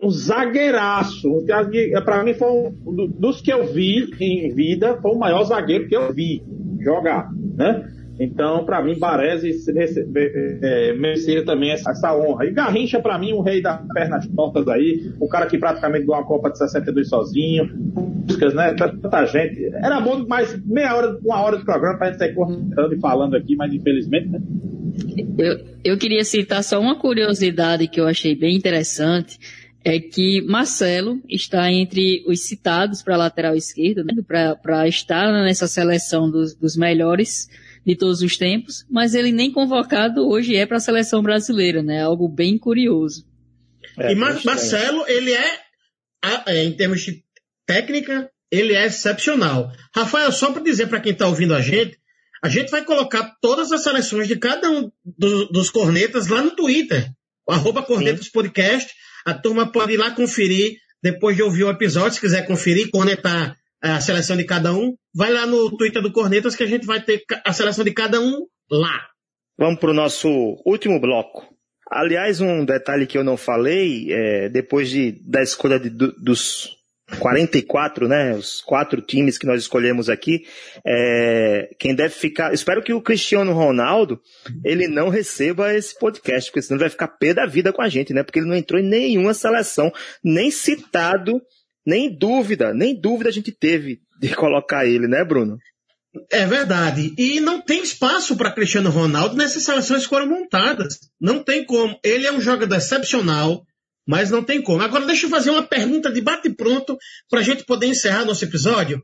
um 0.03 0.11
zagueiraço. 0.11 1.45
Para 2.05 2.25
mim, 2.25 2.35
foi 2.35 2.49
um, 2.49 2.73
dos 3.19 3.41
que 3.41 3.53
eu 3.53 3.67
vi 3.67 4.11
em 4.21 4.55
vida, 4.55 4.99
foi 5.01 5.13
o 5.13 5.19
maior 5.19 5.45
zagueiro 5.45 5.89
que 5.89 5.97
eu 5.97 6.13
vi 6.13 6.43
jogar, 6.81 7.31
né? 7.57 7.87
Então, 8.19 8.67
para 8.67 8.85
mim, 8.85 8.99
Baresi 8.99 9.51
é, 10.63 10.93
merecia 10.93 11.43
também 11.43 11.71
essa, 11.71 11.91
essa, 11.91 12.15
honra. 12.15 12.45
E 12.45 12.53
Garrincha, 12.53 13.01
para 13.01 13.19
mim, 13.19 13.33
o 13.33 13.41
rei 13.41 13.63
das 13.63 13.81
pernas 13.95 14.27
tortas 14.29 14.69
aí, 14.69 15.11
o 15.19 15.27
cara 15.27 15.47
que 15.47 15.57
praticamente 15.57 16.05
ganhou 16.05 16.21
a 16.21 16.27
Copa 16.27 16.51
de 16.51 16.59
62 16.59 17.09
sozinho, 17.09 17.71
buscas, 17.75 18.53
né? 18.53 18.75
Tanta 18.75 19.25
gente. 19.25 19.65
Era 19.75 20.01
bom 20.03 20.27
mais 20.27 20.55
meia 20.67 20.95
hora, 20.95 21.19
uma 21.25 21.41
hora 21.41 21.57
de 21.57 21.65
programa 21.65 21.97
para 21.97 22.09
gente 22.09 22.19
sair 22.19 22.35
cortando 22.35 22.93
e 22.93 23.01
falando 23.01 23.37
aqui, 23.37 23.57
mas 23.57 23.73
infelizmente, 23.73 24.29
né? 24.29 24.41
Eu, 25.39 25.59
eu 25.83 25.97
queria 25.97 26.23
citar 26.23 26.63
só 26.63 26.79
uma 26.79 26.99
curiosidade 26.99 27.89
que 27.89 27.99
eu 27.99 28.07
achei 28.07 28.37
bem 28.37 28.55
interessante 28.55 29.39
é 29.85 29.99
que 29.99 30.43
Marcelo 30.43 31.21
está 31.29 31.71
entre 31.73 32.23
os 32.27 32.40
citados 32.40 33.03
para 33.03 33.16
lateral 33.16 33.57
esquerdo, 33.57 34.05
né, 34.05 34.14
para 34.62 34.87
estar 34.87 35.33
nessa 35.45 35.66
seleção 35.66 36.31
dos, 36.31 36.55
dos, 36.55 36.77
melhores 36.77 37.49
de 37.85 37.97
todos 37.97 38.21
os 38.21 38.37
tempos, 38.37 38.85
mas 38.90 39.14
ele 39.14 39.33
nem 39.33 39.51
convocado 39.51 40.29
hoje 40.29 40.55
é 40.55 40.66
para 40.66 40.77
a 40.77 40.81
seleção 40.81 41.23
brasileira, 41.23 41.83
né? 41.83 42.03
Algo 42.03 42.29
bem 42.29 42.59
curioso. 42.59 43.27
É, 43.99 44.12
e 44.12 44.14
Mar 44.14 44.38
Marcelo, 44.45 45.03
ele 45.09 45.33
é, 45.33 45.59
é, 46.47 46.64
em 46.64 46.73
termos 46.73 47.01
de 47.01 47.25
técnica, 47.66 48.31
ele 48.51 48.75
é 48.75 48.87
excepcional. 48.87 49.73
Rafael, 49.95 50.31
só 50.31 50.53
para 50.53 50.62
dizer 50.62 50.88
para 50.88 51.01
quem 51.01 51.12
está 51.12 51.27
ouvindo 51.27 51.55
a 51.55 51.62
gente, 51.62 51.99
a 52.43 52.49
gente 52.49 52.71
vai 52.71 52.85
colocar 52.85 53.35
todas 53.40 53.73
as 53.73 53.83
seleções 53.83 54.29
de 54.29 54.37
cada 54.37 54.71
um 54.71 54.90
do, 55.05 55.47
dos 55.47 55.71
cornetas 55.71 56.29
lá 56.29 56.43
no 56.43 56.51
Twitter, 56.51 57.11
arroba 57.49 57.83
Cornetas 57.83 58.27
Sim. 58.27 58.33
A 59.31 59.35
turma 59.35 59.71
pode 59.71 59.93
ir 59.93 59.97
lá 59.97 60.11
conferir, 60.11 60.77
depois 61.01 61.37
de 61.37 61.43
ouvir 61.43 61.62
o 61.62 61.71
episódio, 61.71 62.14
se 62.14 62.21
quiser 62.21 62.47
conferir, 62.49 62.90
conectar 62.90 63.57
a 63.81 64.01
seleção 64.01 64.37
de 64.37 64.45
cada 64.45 64.75
um, 64.75 64.95
vai 65.14 65.33
lá 65.33 65.47
no 65.47 65.71
Twitter 65.77 66.03
do 66.03 66.12
Cornetas 66.12 66.57
que 66.57 66.64
a 66.64 66.66
gente 66.66 66.85
vai 66.85 67.01
ter 67.01 67.23
a 67.47 67.53
seleção 67.53 67.85
de 67.85 67.93
cada 67.93 68.21
um 68.21 68.45
lá. 68.69 69.07
Vamos 69.57 69.79
para 69.79 69.90
o 69.90 69.95
nosso 69.95 70.29
último 70.66 71.01
bloco. 71.01 71.47
Aliás, 71.88 72.40
um 72.40 72.64
detalhe 72.64 73.07
que 73.07 73.16
eu 73.16 73.23
não 73.23 73.37
falei, 73.37 74.12
é, 74.12 74.49
depois 74.49 74.90
de, 74.90 75.12
da 75.25 75.43
escolha 75.43 75.79
de, 75.79 75.90
dos 75.90 76.77
44, 77.18 78.09
né? 78.09 78.35
Os 78.35 78.61
quatro 78.61 79.01
times 79.01 79.38
que 79.38 79.46
nós 79.46 79.61
escolhemos 79.61 80.09
aqui. 80.09 80.44
É, 80.87 81.70
quem 81.79 81.94
deve 81.94 82.14
ficar. 82.14 82.53
Espero 82.53 82.83
que 82.83 82.92
o 82.92 83.03
Cristiano 83.03 83.53
Ronaldo 83.53 84.20
ele 84.64 84.88
não 84.88 85.09
receba 85.09 85.75
esse 85.75 85.99
podcast, 85.99 86.51
porque 86.51 86.62
senão 86.62 86.77
ele 86.77 86.85
vai 86.85 86.90
ficar 86.90 87.09
pé 87.09 87.35
da 87.35 87.46
vida 87.46 87.73
com 87.73 87.83
a 87.83 87.88
gente, 87.88 88.12
né? 88.12 88.23
Porque 88.23 88.38
ele 88.38 88.49
não 88.49 88.57
entrou 88.57 88.81
em 88.81 88.88
nenhuma 88.88 89.35
seleção, 89.35 89.92
nem 90.23 90.51
citado, 90.51 91.40
nem 91.87 92.14
dúvida, 92.14 92.73
nem 92.75 92.99
dúvida 92.99 93.31
a 93.31 93.33
gente 93.33 93.53
teve 93.53 94.01
de 94.20 94.29
colocar 94.37 94.87
ele, 94.87 95.07
né, 95.07 95.25
Bruno? 95.25 95.59
É 96.31 96.44
verdade. 96.44 97.14
E 97.16 97.38
não 97.38 97.61
tem 97.61 97.83
espaço 97.83 98.37
para 98.37 98.53
Cristiano 98.53 98.90
Ronaldo 98.90 99.37
nessas 99.37 99.62
seleções 99.62 100.03
que 100.03 100.09
foram 100.09 100.27
montadas. 100.27 100.99
Não 101.20 101.42
tem 101.42 101.64
como. 101.64 101.99
Ele 102.03 102.27
é 102.27 102.33
um 102.33 102.40
jogador 102.40 102.75
excepcional 102.77 103.64
mas 104.11 104.29
não 104.29 104.42
tem 104.42 104.61
como. 104.61 104.83
Agora, 104.83 105.07
deixa 105.07 105.27
eu 105.27 105.31
fazer 105.31 105.51
uma 105.51 105.62
pergunta 105.62 106.11
de 106.11 106.20
bate-pronto 106.20 106.99
para 107.31 107.38
a 107.38 107.42
gente 107.44 107.64
poder 107.64 107.87
encerrar 107.87 108.25
nosso 108.25 108.44
episódio. 108.44 109.01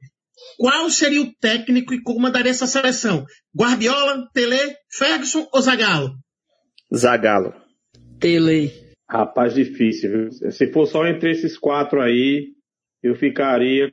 Qual 0.59 0.91
seria 0.91 1.23
o 1.23 1.33
técnico 1.41 1.95
e 1.95 2.03
comandaria 2.03 2.51
essa 2.51 2.67
seleção? 2.67 3.25
Guardiola, 3.57 4.29
Tele, 4.35 4.75
Ferguson 4.91 5.47
ou 5.53 5.63
Zagallo? 5.63 6.13
Zagallo. 6.93 7.55
Tele. 8.19 8.73
Rapaz, 9.09 9.55
difícil, 9.55 10.11
viu? 10.11 10.51
Se 10.51 10.73
for 10.73 10.87
só 10.87 11.07
entre 11.07 11.31
esses 11.31 11.57
quatro 11.57 12.01
aí, 12.01 12.49
eu 13.01 13.15
ficaria 13.15 13.93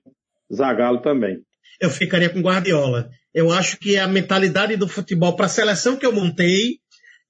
Zagallo 0.52 1.00
também. 1.00 1.38
Eu 1.80 1.92
ficaria 1.92 2.30
com 2.32 2.42
Guardiola. 2.42 3.08
Eu 3.32 3.52
acho 3.52 3.78
que 3.78 3.98
a 3.98 4.08
mentalidade 4.08 4.76
do 4.78 4.88
futebol 4.88 5.36
para 5.36 5.46
a 5.46 5.50
seleção 5.50 5.96
que 5.96 6.08
eu 6.08 6.12
montei, 6.12 6.80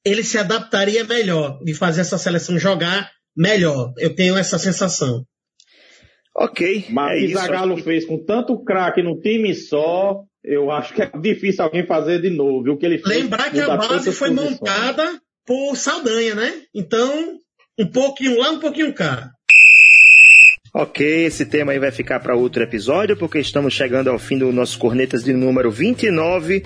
ele 0.05 0.23
se 0.23 0.37
adaptaria 0.37 1.03
melhor 1.03 1.59
de 1.65 1.73
fazer 1.73 1.99
essa 1.99 2.17
seleção 2.17 2.57
jogar 2.57 3.11
melhor. 3.35 3.93
Eu 3.97 4.15
tenho 4.15 4.37
essa 4.37 4.57
sensação. 4.57 5.25
Ok. 6.35 6.85
Mas 6.89 7.11
é 7.21 7.25
o 7.25 7.27
que 7.27 7.33
Zagallo 7.33 7.77
fez 7.77 8.05
com 8.05 8.17
tanto 8.17 8.63
craque 8.63 9.03
no 9.03 9.19
time 9.19 9.53
só, 9.53 10.23
eu 10.43 10.71
acho 10.71 10.93
que 10.93 11.01
é 11.01 11.11
difícil 11.19 11.63
alguém 11.63 11.85
fazer 11.85 12.21
de 12.21 12.29
novo. 12.29 12.71
O 12.71 12.77
que 12.77 12.85
ele 12.85 12.97
fez, 12.97 13.21
Lembrar 13.23 13.51
que 13.51 13.59
a 13.59 13.77
base 13.77 14.11
foi 14.11 14.29
posições. 14.29 14.51
montada 14.51 15.21
por 15.45 15.75
Saldanha, 15.75 16.35
né? 16.35 16.53
Então, 16.73 17.37
um 17.77 17.85
pouquinho 17.85 18.39
lá, 18.39 18.51
um 18.51 18.59
pouquinho 18.59 18.93
cá. 18.93 19.29
Ok, 20.75 21.25
esse 21.25 21.45
tema 21.45 21.71
aí 21.71 21.77
vai 21.77 21.91
ficar 21.91 22.19
para 22.19 22.35
outro 22.35 22.63
episódio, 22.63 23.15
porque 23.15 23.37
estamos 23.37 23.75
chegando 23.75 24.09
ao 24.09 24.17
fim 24.17 24.39
do 24.39 24.51
nosso 24.51 24.79
Cornetas 24.79 25.23
de 25.23 25.31
número 25.31 25.69
29. 25.69 26.63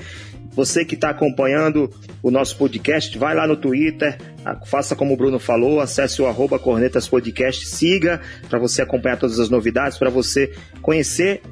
Você 0.58 0.84
que 0.84 0.96
está 0.96 1.12
acompanhando 1.12 1.89
o 2.24 2.32
nosso 2.32 2.58
podcast, 2.58 3.15
vai 3.15 3.36
lá 3.36 3.46
no 3.46 3.56
Twitter, 3.56 4.17
faça 4.65 4.96
como 4.96 5.13
o 5.13 5.15
Bruno 5.15 5.38
falou, 5.38 5.80
acesse 5.80 6.20
o 6.20 6.26
arroba 6.26 6.58
Cornetas 6.58 7.08
Podcast, 7.08 7.67
siga 7.67 8.20
para 8.50 8.58
você 8.58 8.82
acompanhar 8.82 9.20
todas 9.20 9.39
as 9.39 9.52
novidades, 9.52 10.00
para 10.00 10.10
você 10.10 10.52
conhecer 10.82 11.43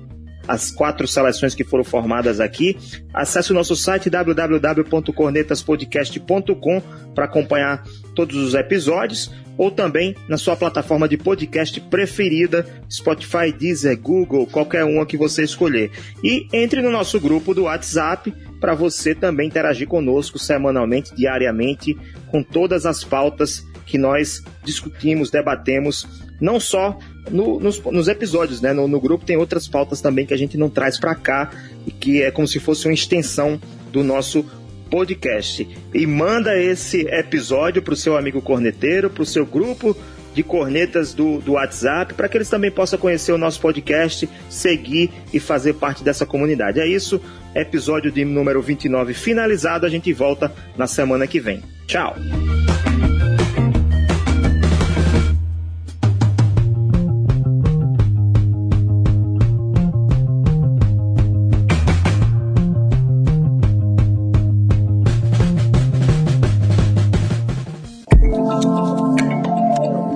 as 0.47 0.71
quatro 0.71 1.07
seleções 1.07 1.53
que 1.53 1.63
foram 1.63 1.83
formadas 1.83 2.39
aqui. 2.39 2.75
Acesse 3.13 3.51
o 3.51 3.53
nosso 3.53 3.75
site 3.75 4.09
www.cornetaspodcast.com 4.09 6.81
para 7.13 7.25
acompanhar 7.25 7.83
todos 8.15 8.35
os 8.35 8.55
episódios 8.55 9.31
ou 9.57 9.71
também 9.71 10.15
na 10.27 10.37
sua 10.37 10.55
plataforma 10.55 11.07
de 11.07 11.17
podcast 11.17 11.79
preferida, 11.81 12.65
Spotify, 12.91 13.51
Deezer, 13.57 13.99
Google, 13.99 14.45
qualquer 14.47 14.83
uma 14.83 15.05
que 15.05 15.17
você 15.17 15.43
escolher. 15.43 15.91
E 16.23 16.47
entre 16.51 16.81
no 16.81 16.91
nosso 16.91 17.19
grupo 17.19 17.53
do 17.53 17.63
WhatsApp 17.63 18.33
para 18.65 18.73
você 18.73 19.13
também 19.13 19.45
interagir 19.45 19.87
conosco 19.87 20.39
semanalmente, 20.39 21.13
diariamente, 21.13 21.95
com 22.31 22.41
todas 22.41 22.83
as 22.87 23.03
pautas 23.03 23.63
que 23.85 23.95
nós 23.95 24.43
discutimos, 24.63 25.29
debatemos, 25.29 26.07
não 26.41 26.59
só 26.59 26.97
no, 27.29 27.59
nos, 27.59 27.79
nos, 27.79 28.07
episódios, 28.07 28.61
né? 28.61 28.73
No, 28.73 28.87
no, 28.87 28.99
grupo 28.99 29.23
tem 29.23 29.37
outras 29.37 29.67
pautas 29.67 30.01
também 30.01 30.25
que 30.25 30.33
a 30.33 30.37
gente 30.37 30.57
não 30.57 30.67
traz 30.67 30.99
para 30.99 31.13
cá, 31.13 31.51
e 31.85 31.91
que 31.91 32.23
é 32.23 32.31
como 32.31 32.47
se 32.47 32.59
fosse 32.59 32.87
uma 32.87 32.93
extensão 32.95 33.61
do 33.91 34.03
nosso 34.03 34.43
podcast. 34.89 35.67
E 35.93 36.07
manda 36.07 36.59
esse 36.59 37.01
episódio 37.01 37.83
para 37.83 37.93
o 37.93 37.97
seu 37.97 38.17
amigo 38.17 38.41
corneteiro, 38.41 39.11
para 39.11 39.21
o 39.21 39.27
seu 39.27 39.45
grupo 39.45 39.95
de 40.33 40.41
cornetas 40.41 41.13
do, 41.13 41.37
do 41.37 41.51
WhatsApp, 41.51 42.15
para 42.15 42.27
que 42.27 42.35
eles 42.35 42.49
também 42.49 42.71
possam 42.71 42.97
conhecer 42.97 43.31
o 43.31 43.37
nosso 43.37 43.61
podcast, 43.61 44.27
seguir 44.49 45.11
e 45.31 45.39
fazer 45.39 45.75
parte 45.75 46.03
dessa 46.03 46.25
comunidade. 46.25 46.79
É 46.79 46.87
isso, 46.87 47.21
episódio 47.55 48.11
de 48.11 48.25
número 48.25 48.61
29 48.61 49.13
finalizado. 49.13 49.85
A 49.85 49.89
gente 49.89 50.11
volta 50.13 50.53
na 50.77 50.85
semana 50.85 51.25
que 51.25 51.39
vem. 51.39 51.63
Tchau! 51.87 52.15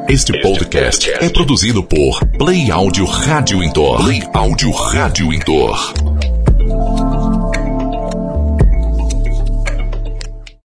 Este 0.10 0.42
podcast 0.42 1.10
é 1.24 1.30
produzido 1.30 1.84
por 1.84 2.20
Play 2.38 2.72
Áudio 2.72 3.06
Rádio 3.06 3.64
Intor. 3.64 4.04
Play 4.04 4.24
Áudio 4.34 4.72
Rádio 4.72 5.32
Intor. 5.32 6.09